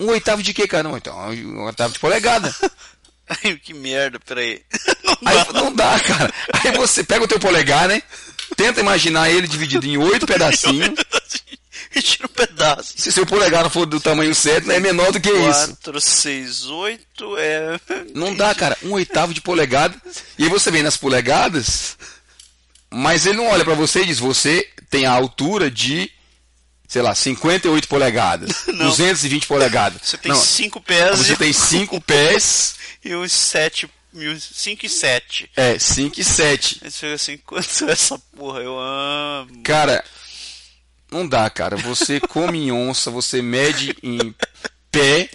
[0.00, 0.84] Um oitavo de quê, cara?
[0.84, 2.54] Não, então, um oitavo de polegada.
[3.44, 4.62] Ai, que merda, peraí.
[5.04, 5.52] Não Aí dá.
[5.52, 6.32] não dá, cara.
[6.52, 8.02] Aí você pega o teu polegar, né?
[8.56, 10.90] Tenta imaginar ele dividido em oito pedacinhos.
[11.94, 12.92] E tira um pedaço.
[12.96, 15.68] Se seu polegar não for do tamanho certo, né, é menor do que isso.
[15.82, 17.80] 4, 6, 8 é.
[18.14, 18.76] Não dá, cara.
[18.82, 19.94] Um oitavo de polegada.
[20.38, 21.97] E aí você vem nas polegadas,
[22.90, 26.10] mas ele não olha pra você e diz: você tem a altura de,
[26.86, 28.86] sei lá, 58 polegadas, Não.
[28.88, 30.00] 220 polegadas.
[30.02, 33.88] Você tem não, 5 pés você e, tem 5 pés, e uns 7.
[34.40, 35.50] 5 e 7.
[35.54, 36.80] é, 5 e 7.
[36.82, 38.60] Aí você fica assim, quanto é essa porra?
[38.60, 39.62] Eu amo.
[39.62, 40.02] Cara,
[41.12, 41.76] não dá, cara.
[41.76, 44.34] Você come em onça, você mede em
[44.90, 45.28] pé,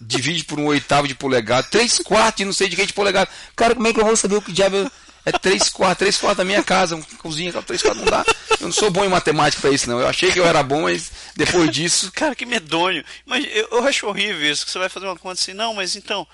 [0.00, 3.28] divide por um oitavo de polegada, três quartos e não sei de que de polegada.
[3.56, 4.90] Cara, como é que eu vou saber o que diabo
[5.24, 5.98] é três quartos?
[5.98, 8.24] Três quartos da minha casa, uma cozinha, três quartos não dá.
[8.60, 10.00] Eu não sou bom em matemática pra isso, não.
[10.00, 12.10] Eu achei que eu era bom, mas depois disso.
[12.12, 13.04] Cara, que medonho.
[13.26, 15.96] Mas eu, eu acho horrível isso, que você vai fazer uma conta assim, não, mas
[15.96, 16.26] então,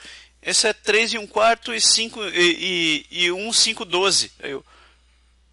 [0.43, 4.33] esse é 3 e um quarto e 5 e, e, e 1, 5, 12.
[4.43, 4.65] Aí eu.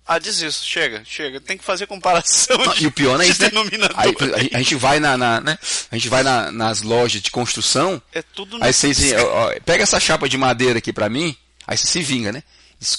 [0.08, 1.42] Ah, desisto, chega, chega.
[1.42, 3.50] Tem que fazer comparação Não, de, e o pior é de isso, né?
[3.96, 4.14] Aí,
[4.54, 5.58] a, gente vai na, na- né?
[5.90, 8.00] A gente vai na- nas lojas de construção.
[8.14, 11.36] É tudo Aí você diz, ó, ó, pega essa chapa de madeira aqui pra mim,
[11.66, 12.44] aí você se vinga, né?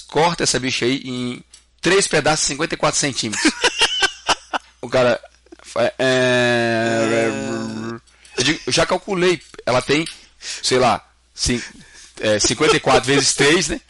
[0.07, 1.43] Corta essa bicha aí em
[1.81, 3.51] três pedaços de 54 centímetros.
[4.81, 5.19] o cara.
[5.61, 7.29] fa- é,
[8.37, 10.07] eu, digo, eu já calculei, ela tem,
[10.39, 11.61] sei lá, cin-
[12.19, 13.81] é, 54 vezes 3, né?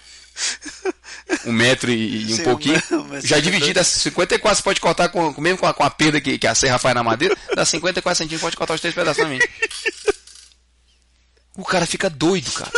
[1.45, 2.81] Um metro e, e um Sim, pouquinho.
[3.09, 5.89] mas- Já dividido, as 54 você pode cortar com, com- mesmo com a, com a
[5.89, 8.93] perda que, que a serra faz na madeira, dá 54 centímetros, pode cortar os três
[8.95, 9.39] pedaços pra mim.
[11.59, 12.71] O cara fica doido, cara.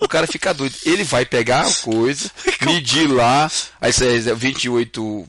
[0.00, 0.74] O cara fica doido.
[0.84, 2.30] Ele vai pegar a coisa,
[2.62, 5.26] medir lá, aí você é 28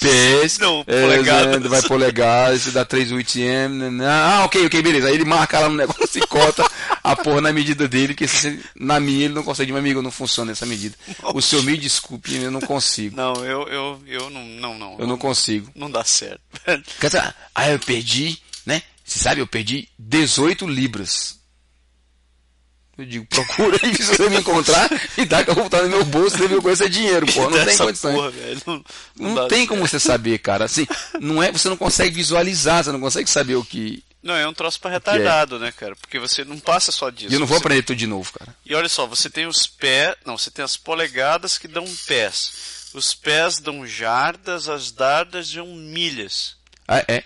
[0.00, 1.62] pés, Não, é, polegadas.
[1.70, 4.02] vai polegar, isso dá 3 UTM.
[4.04, 5.06] Ah, ok, ok, beleza.
[5.08, 6.68] Aí ele marca lá no negócio e corta
[7.02, 8.26] a porra na medida dele, que
[8.74, 9.70] na minha ele não consegue.
[9.70, 10.96] Meu amigo, não funciona essa medida.
[11.32, 13.16] O senhor me desculpe, eu não consigo.
[13.16, 14.96] Não, eu, eu, eu não, não, não.
[14.98, 15.70] Eu não consigo.
[15.74, 16.40] Não dá certo.
[17.00, 18.82] Dizer, ah, eu perdi, né?
[19.04, 21.38] Você sabe, eu perdi 18 libras.
[22.96, 25.88] Eu digo, procura aí se você me encontrar e dá que eu vou botar no
[25.88, 27.50] meu bolso e ver com esse dinheiro, pô.
[27.50, 28.14] Não tem condições.
[28.14, 28.62] porra, velho.
[28.66, 28.84] Não,
[29.18, 29.68] Não dá tem certo.
[29.70, 30.64] como você saber, cara.
[30.64, 30.86] Assim,
[31.20, 34.02] não é, você não consegue visualizar, você não consegue saber o que.
[34.22, 35.94] Não, é um troço pra retardado, né, cara?
[35.96, 37.30] Porque você não passa só disso.
[37.30, 38.56] E eu não vou Você- aprender tudo de novo, cara.
[38.64, 40.14] E olha só, você tem os pés.
[40.24, 42.52] Não, você tem as polegadas que dão pés.
[42.94, 46.56] Os pés dão jardas, as dardas dão milhas.
[46.88, 47.22] Ah, é.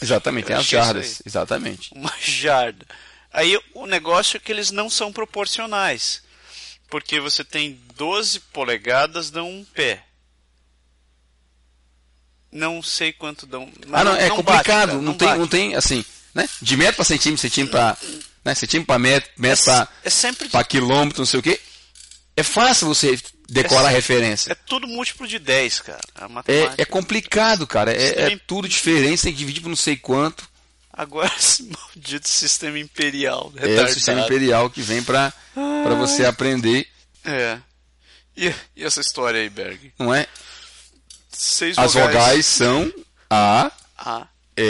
[0.00, 1.22] Exatamente, tem Eu as isso jardas.
[1.26, 1.90] Exatamente.
[1.94, 2.84] Uma jarda.
[3.36, 6.22] Aí o negócio é que eles não são proporcionais.
[6.88, 10.02] Porque você tem 12 polegadas, dão um pé.
[12.50, 13.70] Não sei quanto dão.
[13.92, 14.64] Ah, não, é bate, complicado.
[14.64, 15.38] cara, não, tem, bate.
[15.40, 16.48] não tem, assim, né?
[16.62, 17.96] De metro pra centímetro, centímetro pra.
[18.44, 18.54] Né?
[18.54, 20.48] Centímetro pra metro, metro pra, É sempre.
[20.48, 21.60] pra quilômetro, não sei o quê.
[22.36, 23.18] É fácil você
[23.48, 24.52] decorar a É- referência.
[24.52, 26.00] É tudo múltiplo de 10, cara.
[26.14, 26.82] A É, matemática.
[26.82, 27.92] é complicado, cara.
[27.92, 30.48] É, é tudo diferente, tem que dividir por não sei quanto.
[30.96, 33.52] Agora esse maldito sistema imperial.
[33.56, 33.94] É o retardado.
[33.94, 36.88] sistema imperial que vem pra, pra você aprender,
[37.24, 37.58] É.
[38.36, 39.92] E, e essa história aí, Berg?
[39.98, 40.26] não é?
[41.30, 42.90] Seis As vogais são
[43.30, 44.62] A, A, E,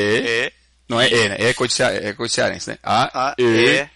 [0.49, 0.53] E,
[0.89, 1.37] não é E, né?
[1.39, 2.79] É codicea- é codiciarense, né?
[2.83, 3.91] A, A, E, E,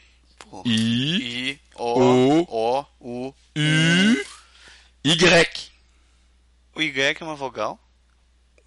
[0.64, 2.00] I, I, O,
[2.48, 3.34] O, U.
[3.34, 3.34] U,
[5.04, 5.46] Y.
[6.74, 7.78] O Y é uma vogal.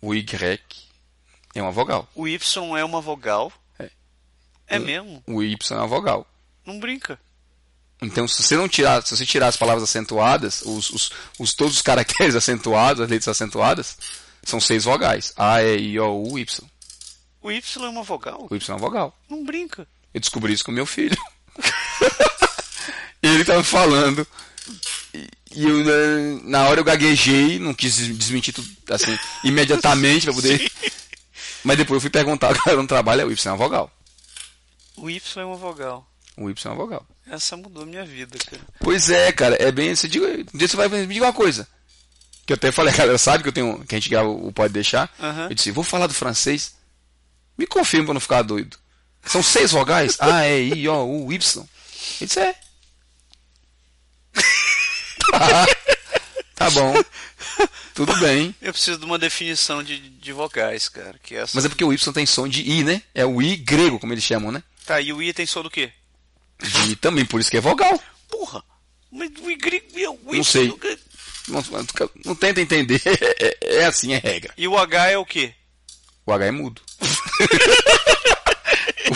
[0.02, 0.60] O Y
[1.54, 2.08] é uma vogal.
[2.16, 3.52] O Y é uma vogal.
[3.80, 3.89] É.
[4.68, 5.24] É mesmo?
[5.28, 6.28] O Y é uma vogal.
[6.66, 7.20] Não brinca.
[8.02, 11.76] Então, se você não tirar, se você tirar as palavras acentuadas, os, os, os- todos
[11.76, 13.98] os caracteres acentuados, as letras acentuadas,
[14.44, 15.32] são seis vogais.
[15.38, 16.68] A, E, I, O, U, Y.
[17.42, 18.48] O Y é uma vogal.
[18.50, 19.18] O Y é uma vogal.
[19.30, 19.88] Não brinca.
[20.13, 21.18] Eu descobri isso com meu filho.
[23.22, 24.28] Ele tava falando.
[25.56, 30.34] E eu, né, na hora eu gaguejei, não quis des- desmentir tudo assim, imediatamente pra
[30.34, 30.72] poder.
[31.63, 33.91] Mas depois eu fui perguntar, cara, no trabalho é o Y, é uma vogal.
[34.97, 36.08] O Y é uma vogal.
[36.38, 37.06] O Y é uma vogal.
[37.26, 38.62] Essa mudou minha vida, cara.
[38.80, 39.95] Pois é, cara, é bem.
[39.95, 41.67] Você diga, um dia você vai me diga uma coisa.
[42.45, 43.80] Que eu até falei, a galera sabe que eu tenho.
[43.86, 45.10] Que a gente grava o Pode Deixar.
[45.19, 45.47] Aham.
[45.49, 46.76] Eu disse, vou falar do francês.
[47.58, 48.78] Me confirma pra não ficar doido.
[49.26, 50.17] São seis vogais?
[50.19, 51.63] A, E, I, O, U, Y.
[52.19, 52.56] Ele disse, é.
[55.32, 55.65] tá,
[56.56, 56.93] tá bom.
[57.94, 58.56] Tudo bem.
[58.62, 61.20] Eu preciso de uma definição de, de vogais, cara.
[61.22, 61.52] Que é essa...
[61.56, 63.02] Mas é porque o Y tem som de I, né?
[63.13, 64.63] É o I grego, como eles chamam, né?
[64.86, 65.92] Tá, e o I tem som do quê?
[66.62, 68.02] De I também, por isso que é vogal.
[68.30, 68.63] Porra!
[69.12, 70.68] Mas o I grego e o Y Não sei.
[70.68, 70.80] do.
[71.48, 71.63] Não,
[72.26, 73.02] não tenta entender.
[73.39, 74.54] É, é assim, é regra.
[74.58, 75.54] E o H é o quê?
[76.26, 76.82] O H é mudo.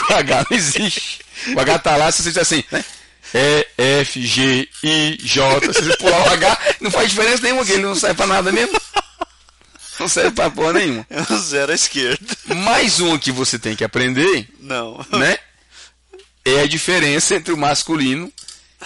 [0.09, 1.21] o H não existe.
[1.55, 2.83] O H tá lá, se você disser assim, né?
[3.33, 3.67] E,
[4.01, 5.73] F, G, I, J.
[5.73, 8.51] Se você pular o H, não faz diferença nenhuma, que ele não serve pra nada
[8.51, 8.79] mesmo.
[9.99, 11.05] Não serve pra porra nenhuma.
[11.09, 12.25] É um zero à esquerda.
[12.55, 15.03] Mais um que você tem que aprender, Não.
[15.11, 15.37] né?
[16.45, 18.31] É a diferença entre o masculino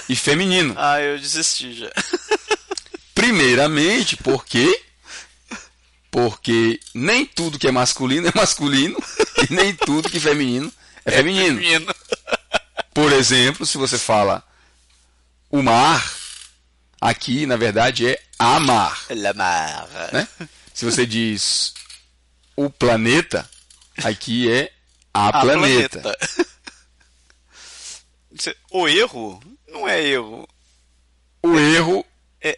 [0.10, 0.74] e feminino.
[0.78, 1.92] Ah, eu desisti já.
[3.14, 4.82] Primeiramente, porque
[6.10, 8.98] porque nem tudo que é masculino é masculino
[9.50, 10.72] e nem tudo que é feminino
[11.06, 11.56] é feminino.
[11.60, 11.96] Menino.
[12.94, 14.44] Por exemplo, se você fala
[15.50, 16.14] o mar,
[17.00, 19.88] aqui na verdade é amar, Lamar.
[20.12, 20.28] né?
[20.74, 21.74] Se você diz
[22.56, 23.50] o planeta,
[24.04, 24.72] aqui é
[25.14, 26.18] a, Ah, planeta.
[28.40, 30.48] Cê- O erro não é erro.
[31.44, 32.06] O erro
[32.42, 32.58] É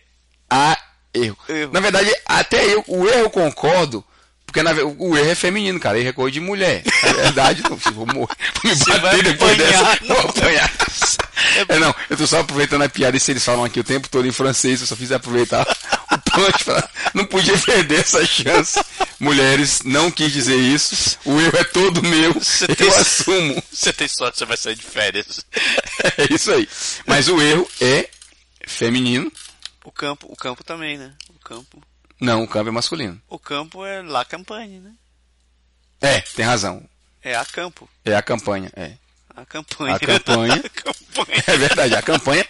[0.50, 0.78] a
[1.14, 1.38] erro.
[1.50, 1.72] Erro.
[1.74, 4.06] Na verdade, até eu, o erro eu concordo,
[4.54, 5.98] porque na, o erro é feminino, cara.
[5.98, 6.84] Erro é coisa de mulher.
[7.02, 10.06] Na verdade, não, vou, morrer, vou me bater depois apanhar, dessa.
[10.06, 10.30] Vou não.
[10.30, 10.72] apanhar.
[11.68, 14.08] É, não, eu tô só aproveitando a piada e se eles falam aqui o tempo
[14.08, 15.68] todo em francês, eu só fiz aproveitar
[16.10, 18.80] o punch pra, não podia perder essa chance.
[19.20, 21.18] Mulheres, não quis dizer isso.
[21.26, 22.34] O erro é todo meu.
[22.34, 23.64] Você eu tem- assumo.
[23.72, 25.46] Você tem sorte, você vai sair de férias.
[26.18, 26.68] É isso aí.
[27.06, 28.08] Mas o erro é
[28.66, 29.32] feminino.
[29.84, 31.12] O campo, o campo também, né?
[31.30, 31.82] O campo.
[32.24, 33.22] Não, o campo é masculino.
[33.28, 34.94] O campo é la campagne, né?
[36.00, 36.88] É, tem razão.
[37.22, 37.90] É a campo.
[38.06, 38.94] É a campanha, é.
[39.36, 39.96] A campanha.
[39.96, 40.54] A campanha.
[40.64, 41.44] a campanha.
[41.48, 42.48] É verdade, a campanha.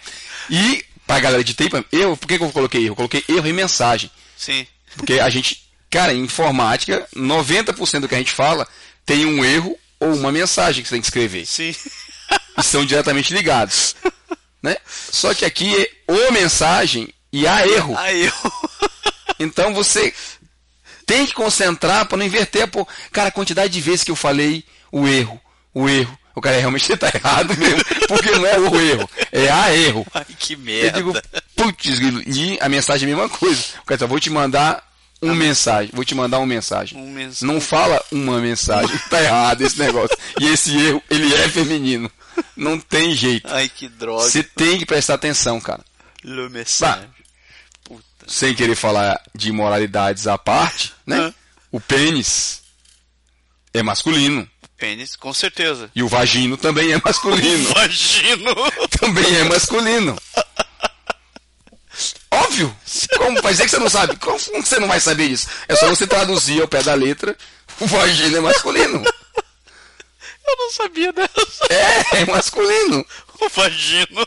[0.48, 2.92] E pra galera de TI, erro, por que, que eu coloquei erro?
[2.92, 4.08] Eu coloquei erro em mensagem.
[4.36, 4.64] Sim.
[4.96, 8.68] Porque a gente, cara, em informática, 90% do que a gente fala
[9.04, 11.46] tem um erro ou uma mensagem que você tem que escrever.
[11.46, 11.74] Sim.
[12.56, 13.96] E são diretamente ligados.
[14.62, 14.76] Né?
[14.86, 17.98] Só que aqui é o mensagem e há erro.
[17.98, 18.32] Aí eu.
[19.38, 20.12] Então você
[21.06, 22.86] tem que concentrar para não inverter a por...
[23.12, 25.40] Cara, a quantidade de vezes que eu falei o erro,
[25.74, 26.18] o erro.
[26.36, 27.84] O cara realmente está errado mesmo.
[28.08, 30.04] Porque não é o erro, é a erro.
[30.12, 30.98] Ai, que Eu merda.
[30.98, 31.12] digo,
[31.54, 31.98] putz.
[32.26, 33.62] E a mensagem é a mesma coisa.
[33.82, 34.82] O cara só vou te mandar
[35.22, 35.90] um mensagem.
[35.94, 36.98] Vou te mandar uma mensagem.
[36.98, 37.46] Um mensagem.
[37.46, 38.96] Não fala uma mensagem.
[39.08, 40.16] tá errado esse negócio.
[40.40, 42.10] E esse erro, ele é feminino.
[42.56, 43.46] Não tem jeito.
[43.52, 44.24] Ai, que droga.
[44.24, 45.84] Você tem que prestar atenção, cara.
[46.24, 46.78] Le message.
[46.78, 47.13] Puta.
[48.26, 51.32] Sem querer falar de imoralidades à parte, né?
[51.70, 52.62] O pênis
[53.72, 54.48] é masculino.
[54.76, 55.90] Pênis, com certeza.
[55.94, 57.68] E o vagino também é masculino.
[57.74, 58.54] Vagino.
[59.00, 60.16] também é masculino.
[62.30, 62.76] Óbvio!
[63.16, 64.16] Como vai dizer que você não sabe?
[64.16, 65.48] Como você não vai saber disso?
[65.68, 67.36] É só você traduzir ao pé da letra.
[67.80, 69.04] O vagino é masculino.
[70.46, 71.64] Eu não sabia dessa.
[71.70, 73.06] É, é masculino.
[73.40, 74.26] O vagino.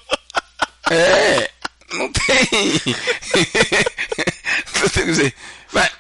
[0.90, 1.52] É.
[1.94, 2.46] Não tem.
[4.94, 5.34] Quer dizer,
[5.72, 5.92] mas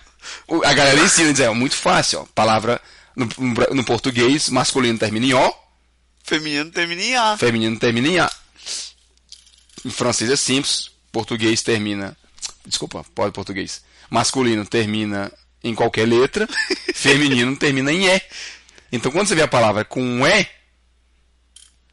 [0.66, 2.22] a galera ensina, diz, é muito fácil.
[2.22, 2.82] Ó, palavra
[3.16, 3.28] no,
[3.74, 5.54] no- português, masculino termina em O,
[6.24, 7.38] Feminino termina em A.
[7.38, 8.30] feminino termina em A.
[9.86, 12.18] Em francês é simples, português termina.
[12.66, 13.82] Desculpa, pode português.
[14.10, 15.32] Masculino termina
[15.64, 16.48] em qualquer letra,
[16.94, 18.22] feminino termina em E.
[18.92, 20.48] Então quando você vê a palavra com E,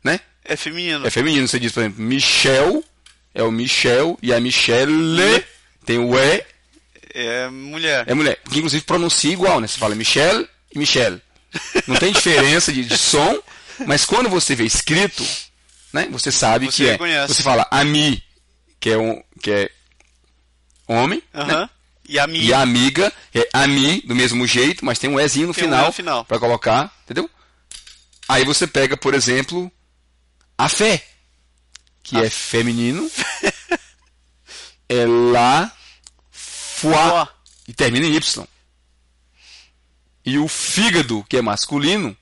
[0.03, 0.19] né?
[0.45, 1.07] É feminino.
[1.07, 1.47] É feminino.
[1.49, 2.85] Você diz, por exemplo, Michel,
[3.35, 5.45] é o Michel, e a Michelle
[5.85, 6.45] tem o E,
[7.13, 8.05] É mulher.
[8.07, 8.39] é mulher.
[8.51, 9.67] Que inclusive pronuncia igual, né?
[9.67, 11.21] Você fala Michel e Michelle.
[11.87, 13.39] Não tem diferença de, de som,
[13.87, 15.25] mas quando você vê escrito,
[15.93, 16.09] né?
[16.11, 16.93] Você sabe Você que é.
[16.93, 17.35] reconhece.
[17.35, 18.23] Você fala ami,
[18.81, 19.71] que é um, que é
[20.89, 21.61] homem, Aham.
[21.61, 21.71] né?
[22.09, 22.45] E a minha.
[22.45, 25.67] E a amiga é ami do mesmo jeito, mas tem um Ezinho no Tem um
[25.69, 26.25] final, no final.
[26.25, 27.31] para colocar, entendeu?
[28.29, 29.71] Aí você pega, por exemplo,
[30.59, 31.03] a fé,
[32.05, 33.11] que é feminino,
[34.89, 35.75] é la
[36.31, 37.27] foi Foi.
[37.67, 38.47] e termina em Y.
[40.27, 42.17] E o fígado, que é masculino,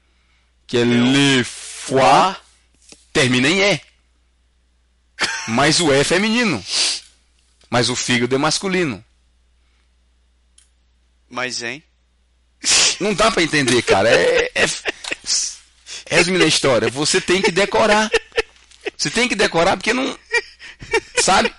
[0.67, 2.37] que é le foi,
[3.13, 3.81] termina em E.
[5.49, 6.65] Mas o E é feminino.
[7.69, 9.05] Mas o fígado é masculino.
[11.29, 11.83] Mas, hein?
[13.01, 14.09] Não dá pra entender, cara.
[14.09, 14.65] É, é,
[16.09, 18.11] resumindo a história, você tem que decorar.
[18.97, 20.17] Você tem que decorar porque não.
[21.21, 21.53] Sabe?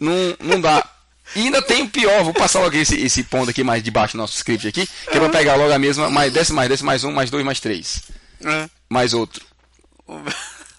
[0.00, 0.88] Não, não dá.
[1.34, 4.18] E ainda tem o pior, vou passar logo esse, esse ponto aqui mais debaixo do
[4.18, 7.04] nosso script aqui, que é pra pegar logo a mesma, mais, desce mais, desce mais
[7.04, 8.02] um, mais dois, mais três.
[8.44, 8.68] É.
[8.88, 9.44] Mais outro.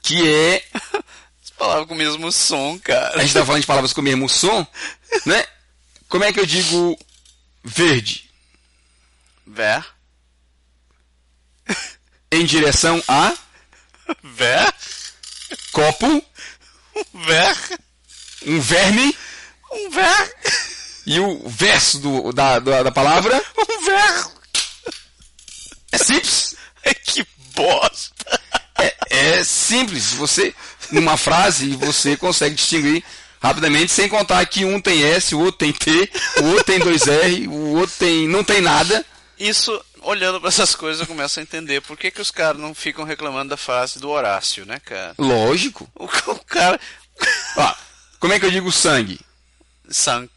[0.02, 0.64] Que é.
[1.42, 3.18] As palavras com o mesmo som, cara.
[3.18, 4.66] A gente tá falando de palavras com o mesmo som,
[5.26, 5.46] né?
[6.10, 6.98] Como é que eu digo
[7.64, 8.30] verde?
[9.48, 9.86] Ver.
[12.32, 13.34] Em direção a
[14.24, 14.74] Ver.
[15.72, 16.24] Copo,
[17.14, 17.80] Ver.
[18.46, 19.16] um verme
[19.72, 20.36] Um ver.
[21.06, 24.26] e o verso do, da, da, da palavra Um ver.
[25.92, 26.56] é simples.
[27.06, 28.40] Que bosta.
[28.80, 30.14] É, é simples.
[30.14, 30.54] Você,
[30.92, 33.04] numa frase, você consegue distinguir
[33.42, 36.10] rapidamente, sem contar que um tem S, o outro tem T,
[36.42, 39.04] o outro tem dois R, o outro tem, não tem nada.
[39.40, 42.74] Isso, olhando pra essas coisas, eu começo a entender por que, que os caras não
[42.74, 45.16] ficam reclamando da frase do Horácio, né, cara?
[45.18, 45.90] Lógico.
[45.96, 46.80] O, o cara.
[47.56, 47.76] Ó,
[48.20, 49.20] como é que eu digo sangue?
[49.90, 50.28] San.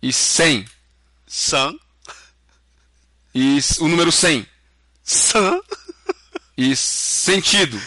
[0.00, 0.68] E 100.
[1.26, 1.74] San.
[3.34, 4.46] E o número 100.
[5.02, 5.60] San.
[6.56, 7.80] E sentido.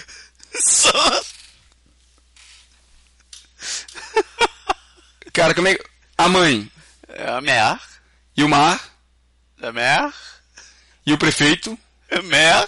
[0.53, 1.21] San.
[5.31, 5.83] Cara, como é que.
[6.17, 6.71] A mãe.
[7.09, 7.79] É a mer.
[8.35, 8.81] E o mar.
[9.61, 10.13] A mer.
[11.05, 11.77] E o prefeito.
[12.11, 12.67] A mer.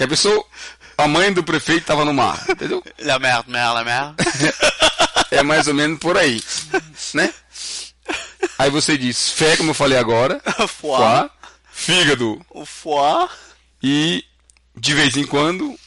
[0.00, 0.44] A pessoa.
[0.96, 2.44] A mãe do prefeito estava no mar.
[2.48, 2.82] Entendeu?
[3.00, 4.14] La mer, mer, la mer.
[5.30, 6.42] É mais ou menos por aí.
[7.14, 7.32] Né?
[8.58, 10.40] Aí você diz fé, como eu falei agora.
[10.66, 10.98] Foie.
[10.98, 11.30] Foie,
[11.70, 13.28] fígado O foie.
[13.82, 14.24] e
[14.76, 15.78] de vez em quando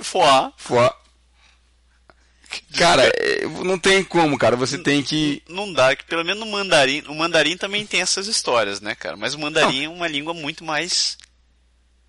[0.00, 0.52] Foie.
[0.56, 0.90] foie.
[2.76, 4.56] Cara, é, não tem como, cara.
[4.56, 5.42] Você tem que.
[5.48, 7.02] Não dá, que pelo menos no mandarim.
[7.08, 9.16] O mandarim também tem essas histórias, né, cara?
[9.16, 11.16] Mas o mandarim é uma língua muito mais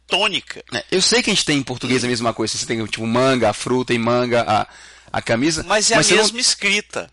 [0.08, 0.64] tônica.
[0.72, 2.58] né, Eu sei que a gente tem em português a mesma coisa.
[2.58, 4.68] Você tem tipo manga, a fruta e manga, a,
[5.12, 5.64] a camisa.
[5.68, 7.10] Mas é a você não- mesma escrita.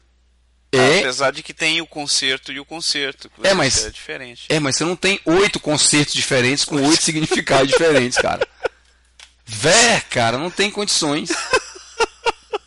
[0.75, 3.31] É, Apesar de que tem o concerto e o concerto.
[3.43, 4.43] É, mas- escreve diferente.
[4.49, 8.47] é, mas você não tem oito concertos diferentes com oito significados diferentes, cara.
[9.45, 11.31] Ver, cara, não tem condições.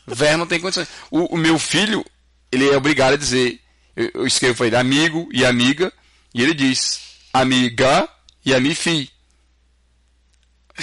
[0.07, 0.87] Ver não tem condições.
[1.09, 2.05] O, o meu filho,
[2.51, 3.59] ele é obrigado a dizer.
[3.95, 5.91] Eu, eu escrevo pra ele amigo e amiga,
[6.33, 6.99] e ele diz
[7.33, 8.07] amiga
[8.45, 9.09] e amifi.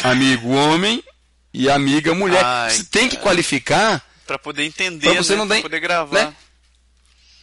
[0.03, 1.05] Amigo homem
[1.53, 2.43] e amiga mulher.
[2.45, 4.03] Ai, você tem que qualificar.
[4.27, 5.39] Pra poder entender, Pra você né?
[5.39, 6.15] não tem- poder gravar.
[6.27, 6.35] né?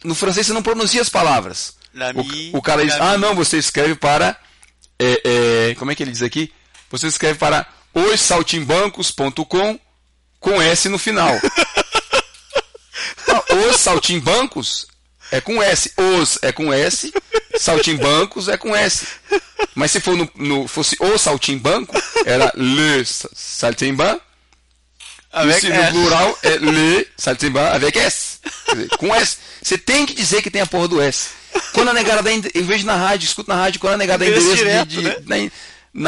[0.02, 1.76] No francês você não pronuncia as palavras.
[1.94, 3.14] L'ami, O, o cara diz, l'ami.
[3.14, 4.36] ah não, você escreve para.
[4.98, 6.52] é, é, como é que ele diz aqui?
[6.90, 9.78] Você escreve para ossaltimbancos.com
[10.40, 11.32] com S no final.
[13.68, 14.86] Os saltimbancos
[15.32, 15.92] é com S.
[15.96, 17.12] Os é com S.
[17.58, 19.06] Saltimbancos é com S.
[19.74, 21.94] Mas se for no, no- fosse o saltimbanco,
[22.24, 24.20] era le sa- saltimbanco.
[25.32, 28.38] E Avec se no plural é le saltimbanco avec S.
[28.72, 29.36] Dizer, Com S.
[29.62, 31.28] Você tem que dizer que tem a porra do S.
[31.72, 34.30] Quando a negada dá, em vez na rádio, escuta na rádio, quando a negada dá
[34.30, 35.50] Endereço endereço de, direto, de, na-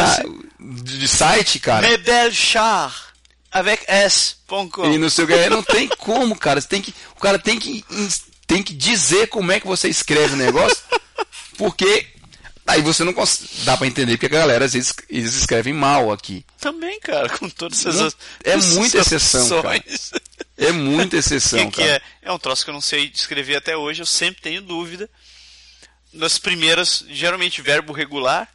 [0.03, 0.23] na-
[0.59, 1.87] de- de site, cara.
[2.33, 3.12] Chars.
[3.53, 4.87] Avec S.com.
[4.93, 6.61] E no seu ganhar não tem como, cara.
[6.61, 7.85] Você tem que, o cara tem que,
[8.47, 10.79] tem que dizer como é que você escreve o negócio,
[11.59, 12.07] porque
[12.67, 13.51] aí você não consegue.
[13.65, 16.45] Dá pra entender porque a galera às vezes eles escrevem mal aqui.
[16.59, 18.01] Também, cara, com todas essas.
[18.01, 18.13] Não-
[18.45, 19.85] é muita exceção, cara.
[20.57, 22.03] É muita exceção, que, que cara.
[22.23, 25.11] é, é um troço que eu não sei descrever até hoje, eu sempre tenho dúvida.
[26.13, 28.49] Nas primeiras, geralmente verbo regular,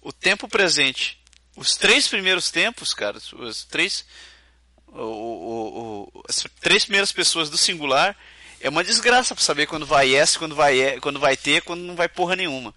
[0.00, 1.18] o tempo presente.
[1.56, 4.04] Os três primeiros tempos, cara, os três.
[5.02, 8.16] O- o- o- as três primeiras pessoas do singular
[8.60, 11.82] é uma desgraça pra saber quando vai S, quando vai, E, quando vai T, quando
[11.82, 12.74] não vai porra nenhuma.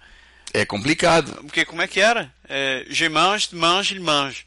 [0.54, 1.34] É complicado.
[1.44, 2.34] Porque como é que era?
[2.48, 4.46] É, je mange, mange, mange.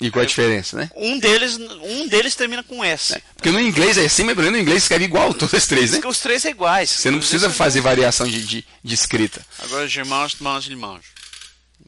[0.00, 0.90] E qual a diferença, né?
[0.94, 3.20] Um deles, um deles termina com S.
[3.34, 6.00] Porque no inglês é assim, mas no inglês escreve igual todos os três, né?
[6.04, 6.90] Os três é iguais.
[6.90, 9.44] Você não precisa fazer variação de, de, de escrita.
[9.58, 11.06] Agora je mange, mange, mange.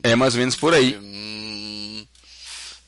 [0.02, 0.98] É mais ou menos por aí.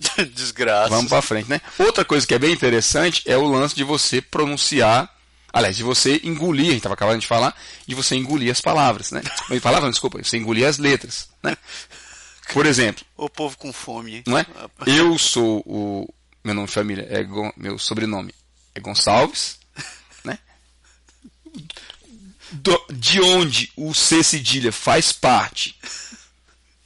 [0.35, 0.89] Desgraça.
[0.89, 1.61] Vamos pra frente, né?
[1.79, 5.15] Outra coisa que é bem interessante é o lance de você pronunciar,
[5.53, 7.55] aliás, de você engolir, a gente estava acabando de falar,
[7.87, 9.21] de você engolir as palavras, né?
[9.63, 11.57] Palavras, não, desculpa, você engolir as letras, né?
[12.53, 14.23] Por exemplo, O povo com fome, hein?
[14.27, 14.45] não é?
[14.87, 16.09] Eu sou o
[16.43, 18.35] meu nome de família é Gon- meu sobrenome
[18.75, 19.59] é Gonçalves,
[20.25, 20.39] né?
[22.53, 25.77] Do- de onde o C cedilha faz parte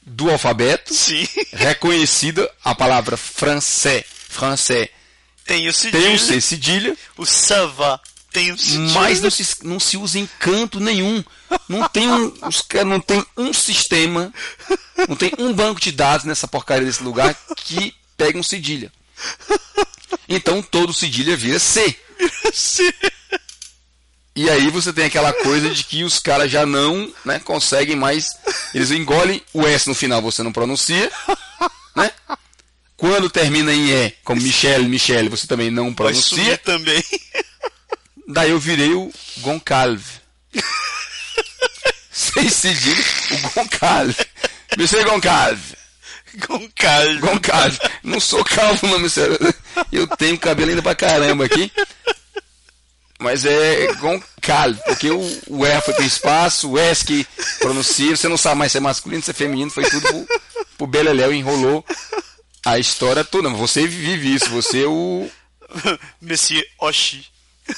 [0.07, 1.27] do alfabeto, Sim.
[1.53, 4.89] reconhecida a palavra francês, francês
[5.47, 6.03] Tem o cedilha.
[6.03, 8.01] tem um C cedilha, O sava
[8.33, 8.93] tem o cedilha.
[8.93, 11.23] mas não se, não se usa em canto nenhum.
[11.69, 12.33] Não tem um,
[12.85, 14.33] não tem um sistema,
[15.09, 18.93] não tem um banco de dados nessa porcaria desse lugar que pega um cedilha.
[20.29, 21.97] Então todo cedilha vira C.
[22.53, 22.91] Sim.
[24.37, 28.33] E aí você tem aquela coisa de que os caras já não né, conseguem mais.
[28.75, 31.11] Eles engolem o S no final, você não pronuncia.
[31.95, 32.11] Né?
[32.97, 36.59] Quando termina em E, como Michele, Michele, você também não pronuncia.
[36.59, 37.01] também.
[38.27, 40.05] Daí eu virei o Goncalve.
[42.11, 44.17] Sem cedilha, o Goncalve.
[44.77, 45.77] Monsieur Goncalve.
[46.49, 47.21] Com calma.
[47.21, 47.79] Goncalve.
[48.03, 49.39] Não sou calvo, não, monsieur.
[49.93, 51.71] Eu tenho cabelo ainda pra caramba aqui.
[53.25, 57.27] Mas é Goncalve, porque o, o R foi pro espaço, o S que
[57.59, 60.27] pronuncia, você não sabe mais se é masculino, se é feminino, foi tudo pro,
[60.77, 61.85] pro Beleléu e enrolou
[62.65, 63.49] a história toda.
[63.49, 65.29] Mas você vive isso, você é o.
[66.21, 67.27] Monsieur Oshi.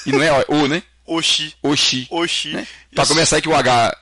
[0.05, 0.83] E não é o, né?
[1.05, 1.55] Oshi.
[1.63, 2.05] Oxi.
[2.11, 2.49] Oshi.
[2.49, 2.67] Né?
[2.93, 3.13] Pra Isso.
[3.13, 3.97] começar aqui o H.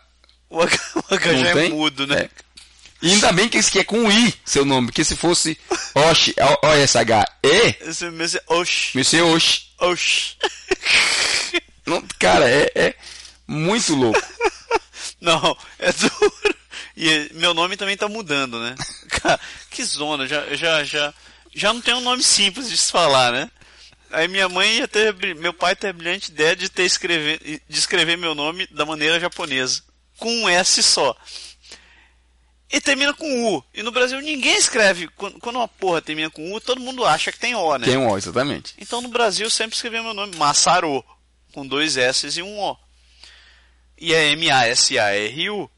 [0.49, 1.67] O H, o H já tem?
[1.67, 2.21] é mudo, né?
[2.21, 2.29] É.
[3.01, 5.55] E ainda bem que esse aqui é com I, seu nome, porque se fosse
[5.93, 6.33] Oxi,
[6.63, 9.21] O-S-H-E, Esse meu ser
[9.79, 10.35] Oxi.
[12.19, 12.95] Cara, é, é
[13.47, 14.19] muito louco.
[15.21, 16.55] Não, é duro.
[16.97, 18.75] E meu nome também tá mudando, né?
[19.09, 21.13] Cara, que zona, já, já, já,
[21.53, 23.49] já não tem um nome simples de se falar, né?
[24.11, 27.79] Aí minha mãe ia ter, meu pai teve a brilhante ideia de ter escrever, de
[27.79, 29.81] escrever meu nome da maneira japonesa,
[30.17, 31.15] com um S só.
[32.75, 33.63] E termina com U.
[33.73, 37.39] E no Brasil ninguém escreve, quando, uma porra termina com U, todo mundo acha que
[37.39, 37.85] tem O, né?
[37.87, 38.73] Tem O, exatamente.
[38.77, 41.01] Então no Brasil eu sempre escrevi meu nome Massaro,
[41.53, 42.77] com dois S e um O.
[43.97, 45.71] E é M-A-S-A-R-U.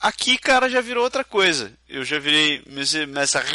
[0.00, 1.72] Aqui, cara, já virou outra coisa.
[1.88, 2.60] Eu já virei
[3.06, 3.46] Massaro.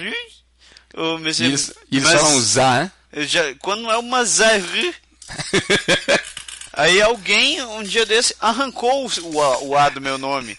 [0.94, 3.26] Ou eles, falam usar, né?
[3.26, 4.96] já, quando é o Mazaru,
[6.74, 10.58] aí alguém, um dia desse, arrancou o, A- o A do meu nome.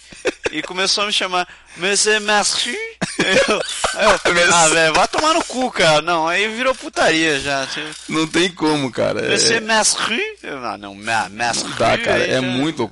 [0.53, 1.47] E começou a me chamar
[1.77, 2.71] Monsieur Massaro.
[3.19, 3.61] Eu-
[4.01, 4.21] eu-
[4.55, 6.01] Ah, velho, vai tomar no cu, cara.
[6.01, 7.67] Não, aí virou putaria já.
[7.67, 9.27] Tipo, Não tem como, cara.
[9.27, 10.15] É, Monsieur Massaro?
[10.65, 12.25] Ah, não, não dá, cara.
[12.27, 12.91] É já- muito.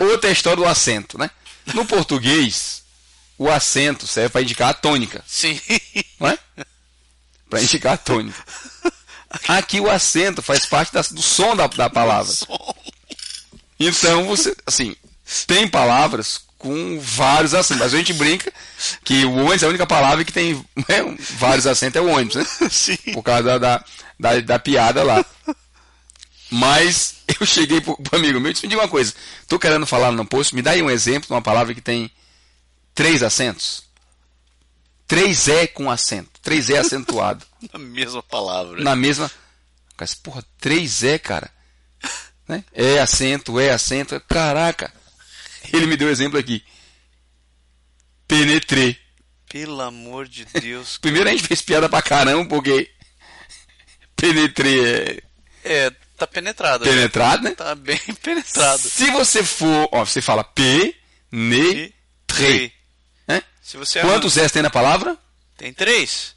[0.00, 1.30] Outra história do acento, né?
[1.74, 2.82] No português,
[3.36, 5.22] o acento serve para indicar a tônica.
[5.26, 5.60] Sim.
[6.18, 6.38] não é?
[7.50, 8.42] Para indicar a tônica.
[9.46, 12.32] Aqui o acento faz parte da- do som da, da palavra.
[13.78, 14.96] Então você, assim,
[15.46, 17.82] tem palavras com vários acentos.
[17.84, 18.52] Mas a gente brinca
[19.04, 22.36] que o ônibus é a única palavra que tem né, vários acentos, é o ônibus,
[22.36, 22.46] né?
[22.70, 22.96] Sim.
[23.12, 23.84] Por causa da, da,
[24.18, 25.24] da, da piada lá.
[26.50, 29.12] Mas eu cheguei pro, pro amigo meu e disse, me diga uma coisa.
[29.46, 32.10] Tô querendo falar no post, me dá aí um exemplo de uma palavra que tem
[32.94, 33.84] três acentos.
[35.08, 36.38] Três E com acento.
[36.42, 37.44] Três E acentuado.
[37.72, 38.80] A mesma palavra.
[38.80, 39.28] na mesma.
[39.96, 41.50] Cara, porra, três E, cara.
[42.46, 42.62] Né?
[42.72, 44.20] É acento, é acento.
[44.28, 44.92] Caraca.
[45.72, 46.62] Ele me deu exemplo aqui.
[48.26, 48.96] Penetrei.
[49.48, 50.98] Pelo amor de Deus.
[51.02, 52.90] Primeiro a gente fez piada pra caramba, porque.
[54.16, 55.22] Penetrei é
[55.64, 56.84] É, tá penetrado.
[56.84, 56.90] né?
[56.90, 57.54] penetrado, né?
[57.54, 58.78] Tá bem penetrado.
[58.88, 59.88] Se você for.
[59.92, 60.94] Ó, você fala P,
[61.32, 61.92] ne,
[62.26, 62.72] tre.
[63.26, 63.42] Né?
[63.57, 65.16] Se você Quantos S tem na palavra?
[65.56, 66.34] Tem três.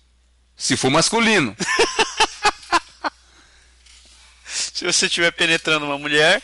[0.58, 1.56] Se for masculino.
[4.46, 6.42] Se você estiver penetrando uma mulher.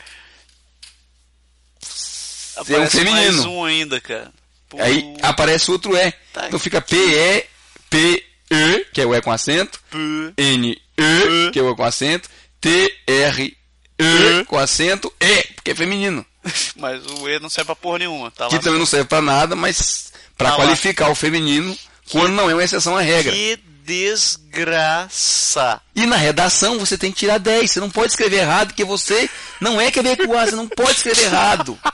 [2.56, 3.52] é um aparece mais feminino.
[3.52, 4.32] um ainda, cara.
[4.70, 6.12] Pô, Aí aparece outro E.
[6.34, 6.48] Tá.
[6.48, 7.46] Então fica P, E,
[7.90, 9.80] P, E, que é o E com acento.
[9.90, 9.98] P,
[10.38, 12.30] N, E, que é o E com acento.
[12.62, 13.58] T, R,
[14.00, 15.14] E, com acento.
[15.20, 16.26] E, porque é feminino.
[16.78, 18.30] Mas o E não serve pra porra nenhuma.
[18.32, 18.62] Tá Que lá.
[18.62, 20.64] também não serve pra nada, mas pra Tá lá.
[20.64, 21.78] qualificar o feminino
[22.12, 23.32] quando não é uma exceção à regra.
[23.34, 25.82] Que desgraça.
[25.96, 27.72] E na redação você tem que tirar 10.
[27.72, 29.30] Você não pode escrever errado, porque você
[29.62, 31.78] não é quebecois, você não pode escrever errado.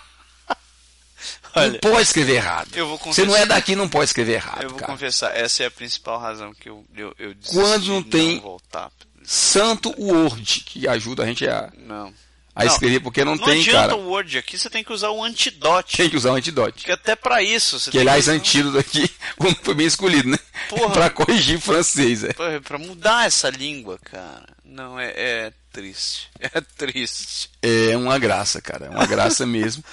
[1.55, 2.69] Olha, não pode escrever errado.
[2.73, 4.91] eu vou Você não é daqui, não pode escrever errado, eu vou cara.
[4.91, 8.89] confessar, essa é a principal razão que eu, eu, eu Quando não tem- não voltar.
[9.23, 12.11] Santo Word, que ajuda a gente a, Não.
[12.55, 13.95] A Não, escrever, porque não, Não tem, adianta cara.
[13.95, 15.97] o Word aqui, você tem que usar o antidote.
[15.97, 16.85] Tem que usar o antidote.
[16.85, 17.79] Que até pra isso.
[17.79, 20.37] Você Que, aliás, usar- antídoto aqui não foi bem escolhido, né?
[20.69, 20.89] Porra.
[20.93, 22.31] pra corrigir francês, é.
[22.33, 24.45] Pra, pra mudar essa língua, cara.
[24.63, 26.29] Não, é, é triste.
[26.39, 27.49] É triste.
[27.61, 28.85] É uma graça, cara.
[28.85, 29.83] É uma graça mesmo.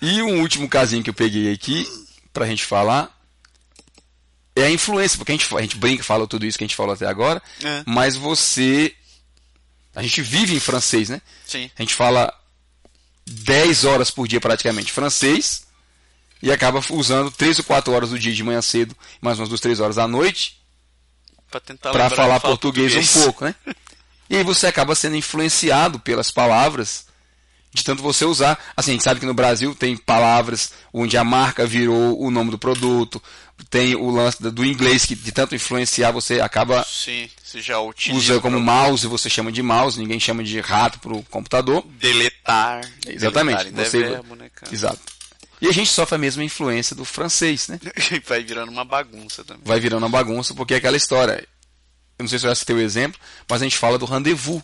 [0.00, 1.86] E um último casinho que eu peguei aqui,
[2.32, 3.10] pra gente falar,
[4.56, 6.76] é a influência, porque a gente, a gente brinca, fala tudo isso que a gente
[6.76, 7.82] falou até agora, É.
[7.86, 8.94] mas você.
[9.94, 11.20] A gente vive em francês, né?
[11.46, 11.70] Sim.
[11.78, 12.32] A gente fala
[13.26, 15.64] 10 horas por dia praticamente francês
[16.42, 19.60] e acaba usando 3 ou 4 horas do dia de manhã cedo, mais umas 2,
[19.60, 20.60] 3 horas à noite,
[21.50, 21.60] para
[21.92, 23.54] falar falar português, um pouco, né?
[24.30, 27.04] E aí você acaba sendo influenciado pelas palavras
[27.74, 28.58] De tanto você usar.
[28.74, 32.50] Assim, a gente sabe que no Brasil tem palavras onde a marca virou o nome
[32.50, 33.22] do produto.
[33.68, 38.18] Tem o lance do inglês que de tanto influenciar você acaba Sim, você já utiliza.
[38.34, 41.84] usa como pra mouse, você chama de mouse, ninguém chama de rato pro computador.
[42.00, 42.80] Deletar.
[43.06, 44.72] Exatamente, Deletar é você- verbo, né, cara?
[44.74, 45.00] Exato.
[45.60, 47.78] E a gente sofre a mesma influência do francês, né?
[48.26, 49.62] Vai virando uma bagunça também.
[49.64, 51.46] Vai virando uma bagunça, porque é aquela história.
[52.18, 54.62] Eu não sei se eu já citei o exemplo, mas a gente fala do rendezvous.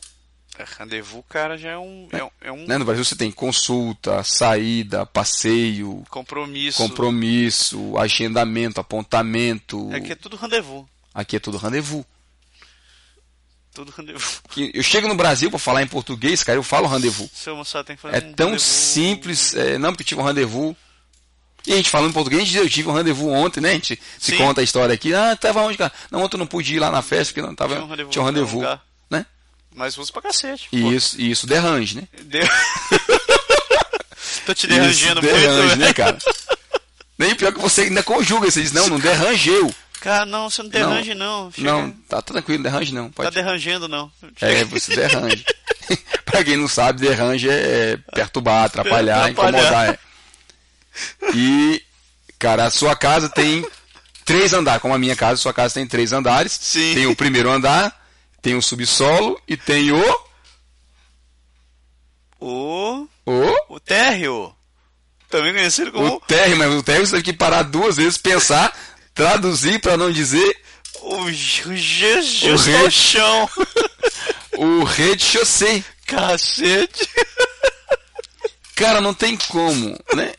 [0.58, 2.78] É, Rendezvous, cara, já é um, é, um- é um Né?
[2.78, 6.78] No Brasil você tem consulta, saída, passeio, compromisso.
[6.78, 9.88] compromisso, agendamento, apontamento.
[9.92, 10.84] É que é tudo rendezvous.
[11.14, 12.04] Aqui é tudo rendezvous.
[13.96, 14.40] Rendezvous.
[14.50, 17.30] Que Eu chego no Brasil para falar em português, cara, eu falo rendezvous.
[17.32, 18.72] Seu moçada tem que fazer É um tão rendezvous.
[18.72, 20.74] simples, é, não porque tive um rendezvous.
[21.66, 23.70] E a gente falando em português, a gente eu tive um rendezvous ontem, né?
[23.70, 24.38] A gente se Sim.
[24.38, 25.12] conta a história aqui.
[25.12, 25.92] Ah, tava onde, cara?
[26.10, 27.74] Não, ontem eu não pude ir lá na festa, porque não tava.
[27.74, 28.78] Tinha um rendezvous tinha um rendezvous.
[29.10, 29.26] Né?
[29.74, 30.68] Mas usa pra cacete.
[30.72, 30.92] E pô.
[30.92, 32.08] isso, e isso derrange, né?
[32.22, 32.42] Deu...
[34.46, 36.16] Tô te derrangendo isso derrange, muito, né, cara?
[37.18, 39.72] Nem pior que você ainda conjuga, você diz, não, não derrangeu.
[40.00, 41.50] Cara, não, você não derrange não.
[41.50, 43.08] Chega- Não, tá tranquilo, derrange não.
[43.10, 43.34] Tá Pode.
[43.34, 44.10] derrangendo não.
[44.40, 45.44] É, você derrange.
[46.24, 49.58] pra quem não sabe, derrange é perturbar, atrapalhar, Atrapalhar.
[49.60, 49.94] incomodar.
[49.94, 49.98] é.
[51.34, 51.82] E,
[52.38, 53.66] cara, a sua casa tem
[54.24, 56.52] três andares, como a minha casa, a sua casa tem três andares.
[56.52, 56.94] Sim.
[56.94, 57.92] Tem o primeiro andar,
[58.40, 60.20] tem o subsolo e tem o.
[62.40, 63.08] O...
[63.26, 63.74] O.
[63.74, 64.54] O térreo.
[65.28, 68.74] Também conhecido O como térreo, mas o térreo você teve que parar duas vezes, pensar,
[69.18, 70.56] traduzir pra não dizer
[71.02, 72.90] o Jesus O ao rei.
[72.90, 73.50] chão.
[74.56, 75.84] o rez-de-chaussée.
[76.06, 77.08] Cacete.
[78.74, 80.32] Cara, não tem como, né?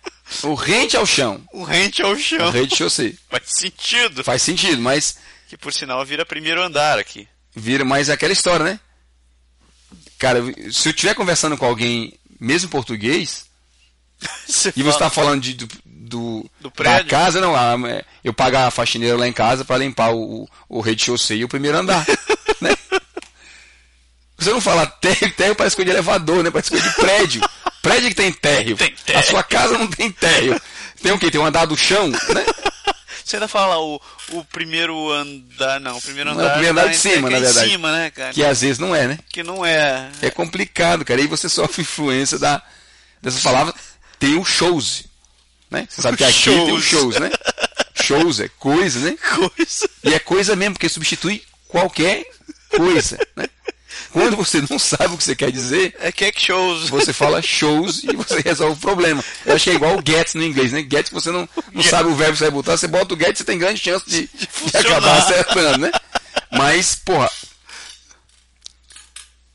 [0.43, 1.43] O rente ao chão.
[1.53, 2.49] O rente ao O chão.
[2.51, 3.17] rez-de-chaussée.
[3.29, 4.23] Faz sentido.
[4.23, 5.17] Faz sentido, mas
[5.49, 7.27] Que por sinal vira primeiro andar aqui.
[7.55, 8.79] vira mais aquela história, né?
[10.17, 13.45] Cara, se eu estiver conversando com alguém, mesmo português,
[14.47, 15.67] Você e você fala- está falando de, do,
[16.09, 19.77] do, Do da casa, não, ah, é, eu pagar a faxineira lá em casa para
[19.77, 22.05] limpar o, o rede chaussée e o primeiro andar,
[22.59, 22.75] né?
[24.37, 26.49] Você não fala térreo, térreo parece coisa de elevador, né?
[26.51, 27.41] Parece coisa de prédio.
[27.81, 28.77] Prédio que tem térreo.
[28.77, 29.19] Tem térreo.
[29.19, 30.59] A sua casa não tem térreo.
[31.01, 31.29] Tem o quê?
[31.29, 32.17] Tem um andar do chão, né?
[33.23, 34.01] Você ainda fala o,
[34.31, 36.47] o primeiro andar, não, o primeiro Não, andar.
[36.47, 37.69] o primeiro andar tá de em- cima, é na em verdade.
[37.69, 38.33] cima, né, cara?
[38.33, 39.19] Que às vezes não é, né?
[39.31, 40.09] Que não é.
[40.21, 41.19] É complicado, cara.
[41.19, 42.59] E aí você sofre influência da,
[43.21, 43.75] dessas palavras.
[44.17, 45.03] Tem o shows,
[45.69, 45.87] né?
[45.89, 46.85] Você sabe que aqui tem o Shows.
[46.85, 47.31] shows, né?
[48.01, 49.17] Shows é coisa, né?
[49.35, 49.89] Coisa.
[50.03, 52.25] E é coisa mesmo, porque substitui qualquer
[52.69, 53.45] coisa, né?
[54.11, 56.89] Quando você não sabe o que você quer dizer, É cake shows.
[56.89, 59.23] você fala shows e você resolve o problema.
[59.45, 60.85] Eu acho que é igual o get no inglês, né?
[60.89, 63.35] Get você não, não sabe o verbo que você vai botar, você bota o get
[63.37, 64.87] você tem grande chance de, de funcionar.
[64.97, 65.91] acabar acertando, né?
[66.51, 67.29] Mas, porra,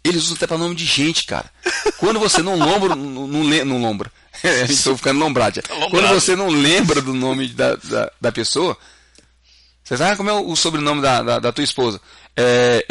[0.05, 1.51] eles usam até pra nome de gente, cara.
[1.97, 4.12] Quando você não lombra, não, não, não lombra.
[4.85, 5.61] Tá ficando lombrado.
[5.91, 8.76] Quando você não lembra do nome da, da, da pessoa,
[9.82, 12.01] você sabe como é o sobrenome da, da, da tua esposa?
[12.37, 12.85] É,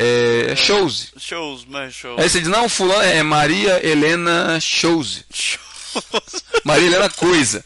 [0.51, 1.09] é Chose.
[1.17, 2.19] Shows, mas shows.
[2.19, 4.57] Aí você diz, não, fulano é Maria Helena.
[4.61, 5.23] Shows.
[6.63, 7.63] Maria Helena Coisa.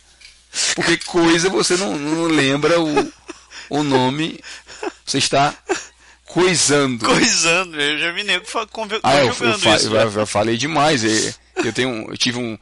[0.76, 3.14] Porque coisa você não, não lembra o,
[3.70, 4.40] o nome.
[5.06, 5.54] Você está
[6.26, 7.06] coisando.
[7.06, 7.80] Coisando.
[7.80, 9.88] Eu já vi nego conver- Ah, eu, eu, fa- isso.
[9.88, 10.22] eu- né?
[10.22, 11.04] eu falei demais.
[11.64, 12.58] Eu tenho, eu tive um, eu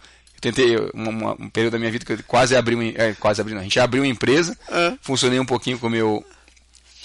[0.51, 3.53] tentei uma- uma- um período da minha vida que eu quase abri, é, quase abri,
[3.53, 4.57] não, a gente abriu uma empresa.
[4.69, 4.95] Ah.
[5.01, 6.23] Funcionei um pouquinho com meu,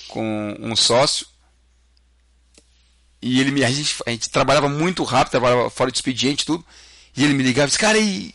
[0.08, 1.26] com um sócio.
[3.22, 6.46] E ele me, a gente, a gente trabalhava muito rápido, trabalhava fora de expediente, e
[6.46, 6.64] tudo.
[7.16, 8.34] E ele me ligava e disse, cara, e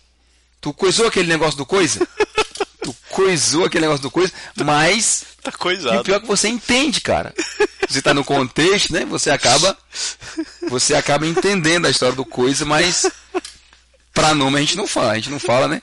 [0.61, 2.07] tu coisou aquele negócio do coisa?
[2.83, 4.31] tu coisou aquele negócio do coisa,
[4.63, 6.03] mas Tá e o coisado.
[6.03, 7.33] pior é que você entende, cara.
[7.87, 9.05] Você tá no contexto, né?
[9.05, 9.77] Você acaba
[10.69, 13.05] você acaba entendendo a história do coisa, mas
[14.15, 15.81] pra nome a gente não fala, a gente não fala, né?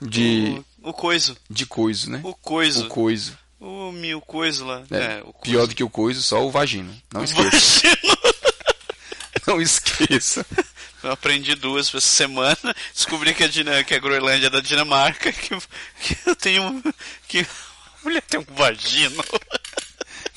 [0.00, 1.36] De O, o coiso.
[1.50, 2.20] de coisa, né?
[2.24, 2.86] O coiso.
[2.86, 3.38] O coiso.
[3.60, 4.82] O mil coiso lá.
[4.90, 5.40] É, o coiso.
[5.42, 6.90] Pior do que o coiso, só o vagina.
[7.12, 7.86] Não esqueça.
[7.86, 8.14] Imagina.
[9.46, 10.46] Não esqueça.
[11.02, 12.56] Eu aprendi duas essa semana.
[12.94, 15.30] Descobri que a, Dina, que a Groenlândia é da Dinamarca.
[15.32, 15.50] Que,
[16.00, 16.82] que eu tenho.
[17.28, 17.46] Que a
[18.02, 19.22] mulher tem um vagino.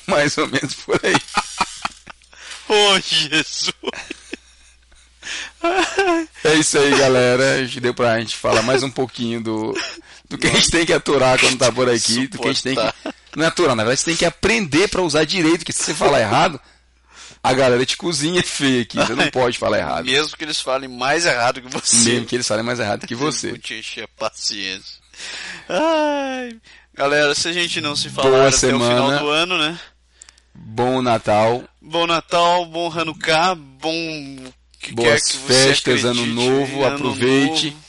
[0.06, 1.14] Mais ou menos por aí.
[2.70, 3.72] Oh, Jesus.
[6.44, 7.62] É isso aí, galera.
[7.62, 9.74] Acho que deu pra gente falar mais um pouquinho do,
[10.28, 12.26] do que a gente tem que aturar quando tá por aqui.
[12.26, 13.14] Do que a gente tem que.
[13.36, 15.94] Não é aturar, na verdade, você tem que aprender pra usar direito, porque se você
[15.94, 16.60] falar errado,
[17.42, 18.96] a galera te cozinha feia aqui.
[18.98, 20.06] Você não pode falar errado.
[20.06, 22.10] Mesmo que eles falem mais errado que você.
[22.10, 23.50] Mesmo que eles falem mais errado que você.
[23.50, 24.98] Vou te encher a paciência.
[25.68, 26.56] Ai.
[26.94, 28.84] Galera, se a gente não se falar Boa até semana.
[29.04, 29.78] o final do ano, né?
[30.54, 31.62] Bom Natal.
[31.80, 34.36] Bom Natal, bom Hanukkah, bom
[34.80, 37.66] que Boas que festas, ano novo, ano aproveite.
[37.70, 37.88] novo.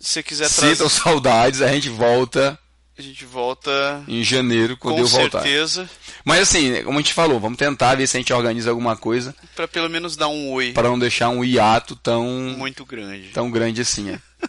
[0.00, 2.58] Se você quiser trazer, Sintam saudades, a gente volta
[2.96, 5.42] a gente volta em janeiro, quando com eu voltar.
[5.42, 5.88] certeza
[6.24, 9.34] Mas assim, como a gente falou, vamos tentar ver se a gente organiza alguma coisa
[9.54, 12.24] para pelo menos dar um oi para não deixar um hiato tão,
[12.58, 13.28] muito grande.
[13.28, 14.10] tão grande assim.
[14.10, 14.18] é.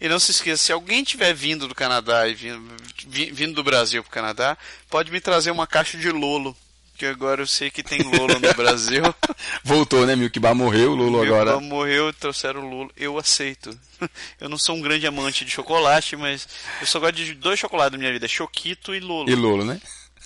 [0.00, 2.74] E não se esqueça, se alguém tiver vindo do Canadá e vindo,
[3.06, 4.56] vi- vindo do Brasil pro Canadá,
[4.88, 6.56] pode me trazer uma caixa de Lolo,
[7.00, 9.02] que agora eu sei que tem Lolo no Brasil.
[9.64, 10.14] Voltou, né?
[10.14, 11.58] Milkbar morreu, o Lulu Meu agora.
[11.58, 12.92] morreu, trouxeram o Lolo.
[12.94, 13.70] Eu aceito.
[14.38, 16.46] Eu não sou um grande amante de chocolate, mas
[16.80, 19.30] eu só gosto de dois chocolates na minha vida, Choquito e Lolo.
[19.30, 19.80] E Lolo, né?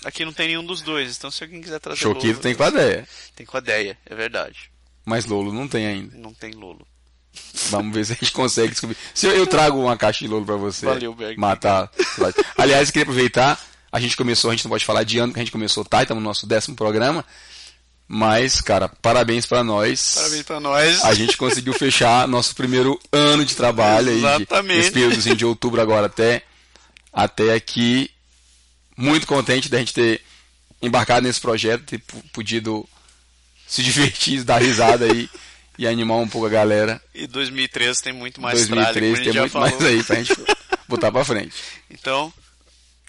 [0.04, 2.62] Aqui não tem nenhum dos dois, então se alguém quiser trazer Choquito Lolo, tem com
[2.64, 3.08] a ideia.
[3.36, 4.70] tem com a ideia, é verdade.
[5.04, 6.16] Mas Lolo não tem ainda.
[6.16, 6.86] Não tem Lolo.
[7.70, 8.96] Vamos ver se a gente consegue descobrir.
[9.12, 11.38] Se eu, eu trago uma caixa de Lolo pra você Valeu, Berg.
[11.38, 11.90] matar.
[12.56, 13.60] Aliás, eu queria aproveitar.
[13.94, 16.02] A gente começou, a gente não pode falar de ano, porque a gente começou, tá?
[16.02, 17.24] Estamos no nosso décimo programa.
[18.08, 20.14] Mas, cara, parabéns pra nós.
[20.16, 21.04] Parabéns pra nós.
[21.04, 24.16] A gente conseguiu fechar nosso primeiro ano de trabalho aí.
[24.18, 24.80] de- Exatamente.
[24.80, 26.42] Esse períodozinho de outubro agora até,
[27.12, 28.10] até aqui.
[28.96, 30.20] Muito contente da gente ter
[30.82, 32.84] embarcado nesse projeto, ter podido
[33.66, 35.30] se divertir, dar risada aí
[35.78, 37.00] e animar um pouco a galera.
[37.14, 40.16] E 2013 tem muito mais tralha, como a 2013 gente tem muito mais aí pra
[40.16, 40.34] gente
[40.88, 41.54] botar pra frente.
[41.90, 42.32] Então,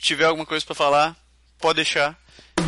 [0.05, 1.15] tiver alguma coisa pra falar,
[1.59, 2.15] pode deixar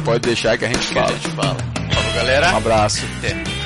[0.04, 1.18] Pode deixar que a gente que a fala.
[1.18, 1.58] gente fala.
[1.94, 2.54] Falou, galera.
[2.54, 3.02] Um abraço.
[3.18, 3.57] Até.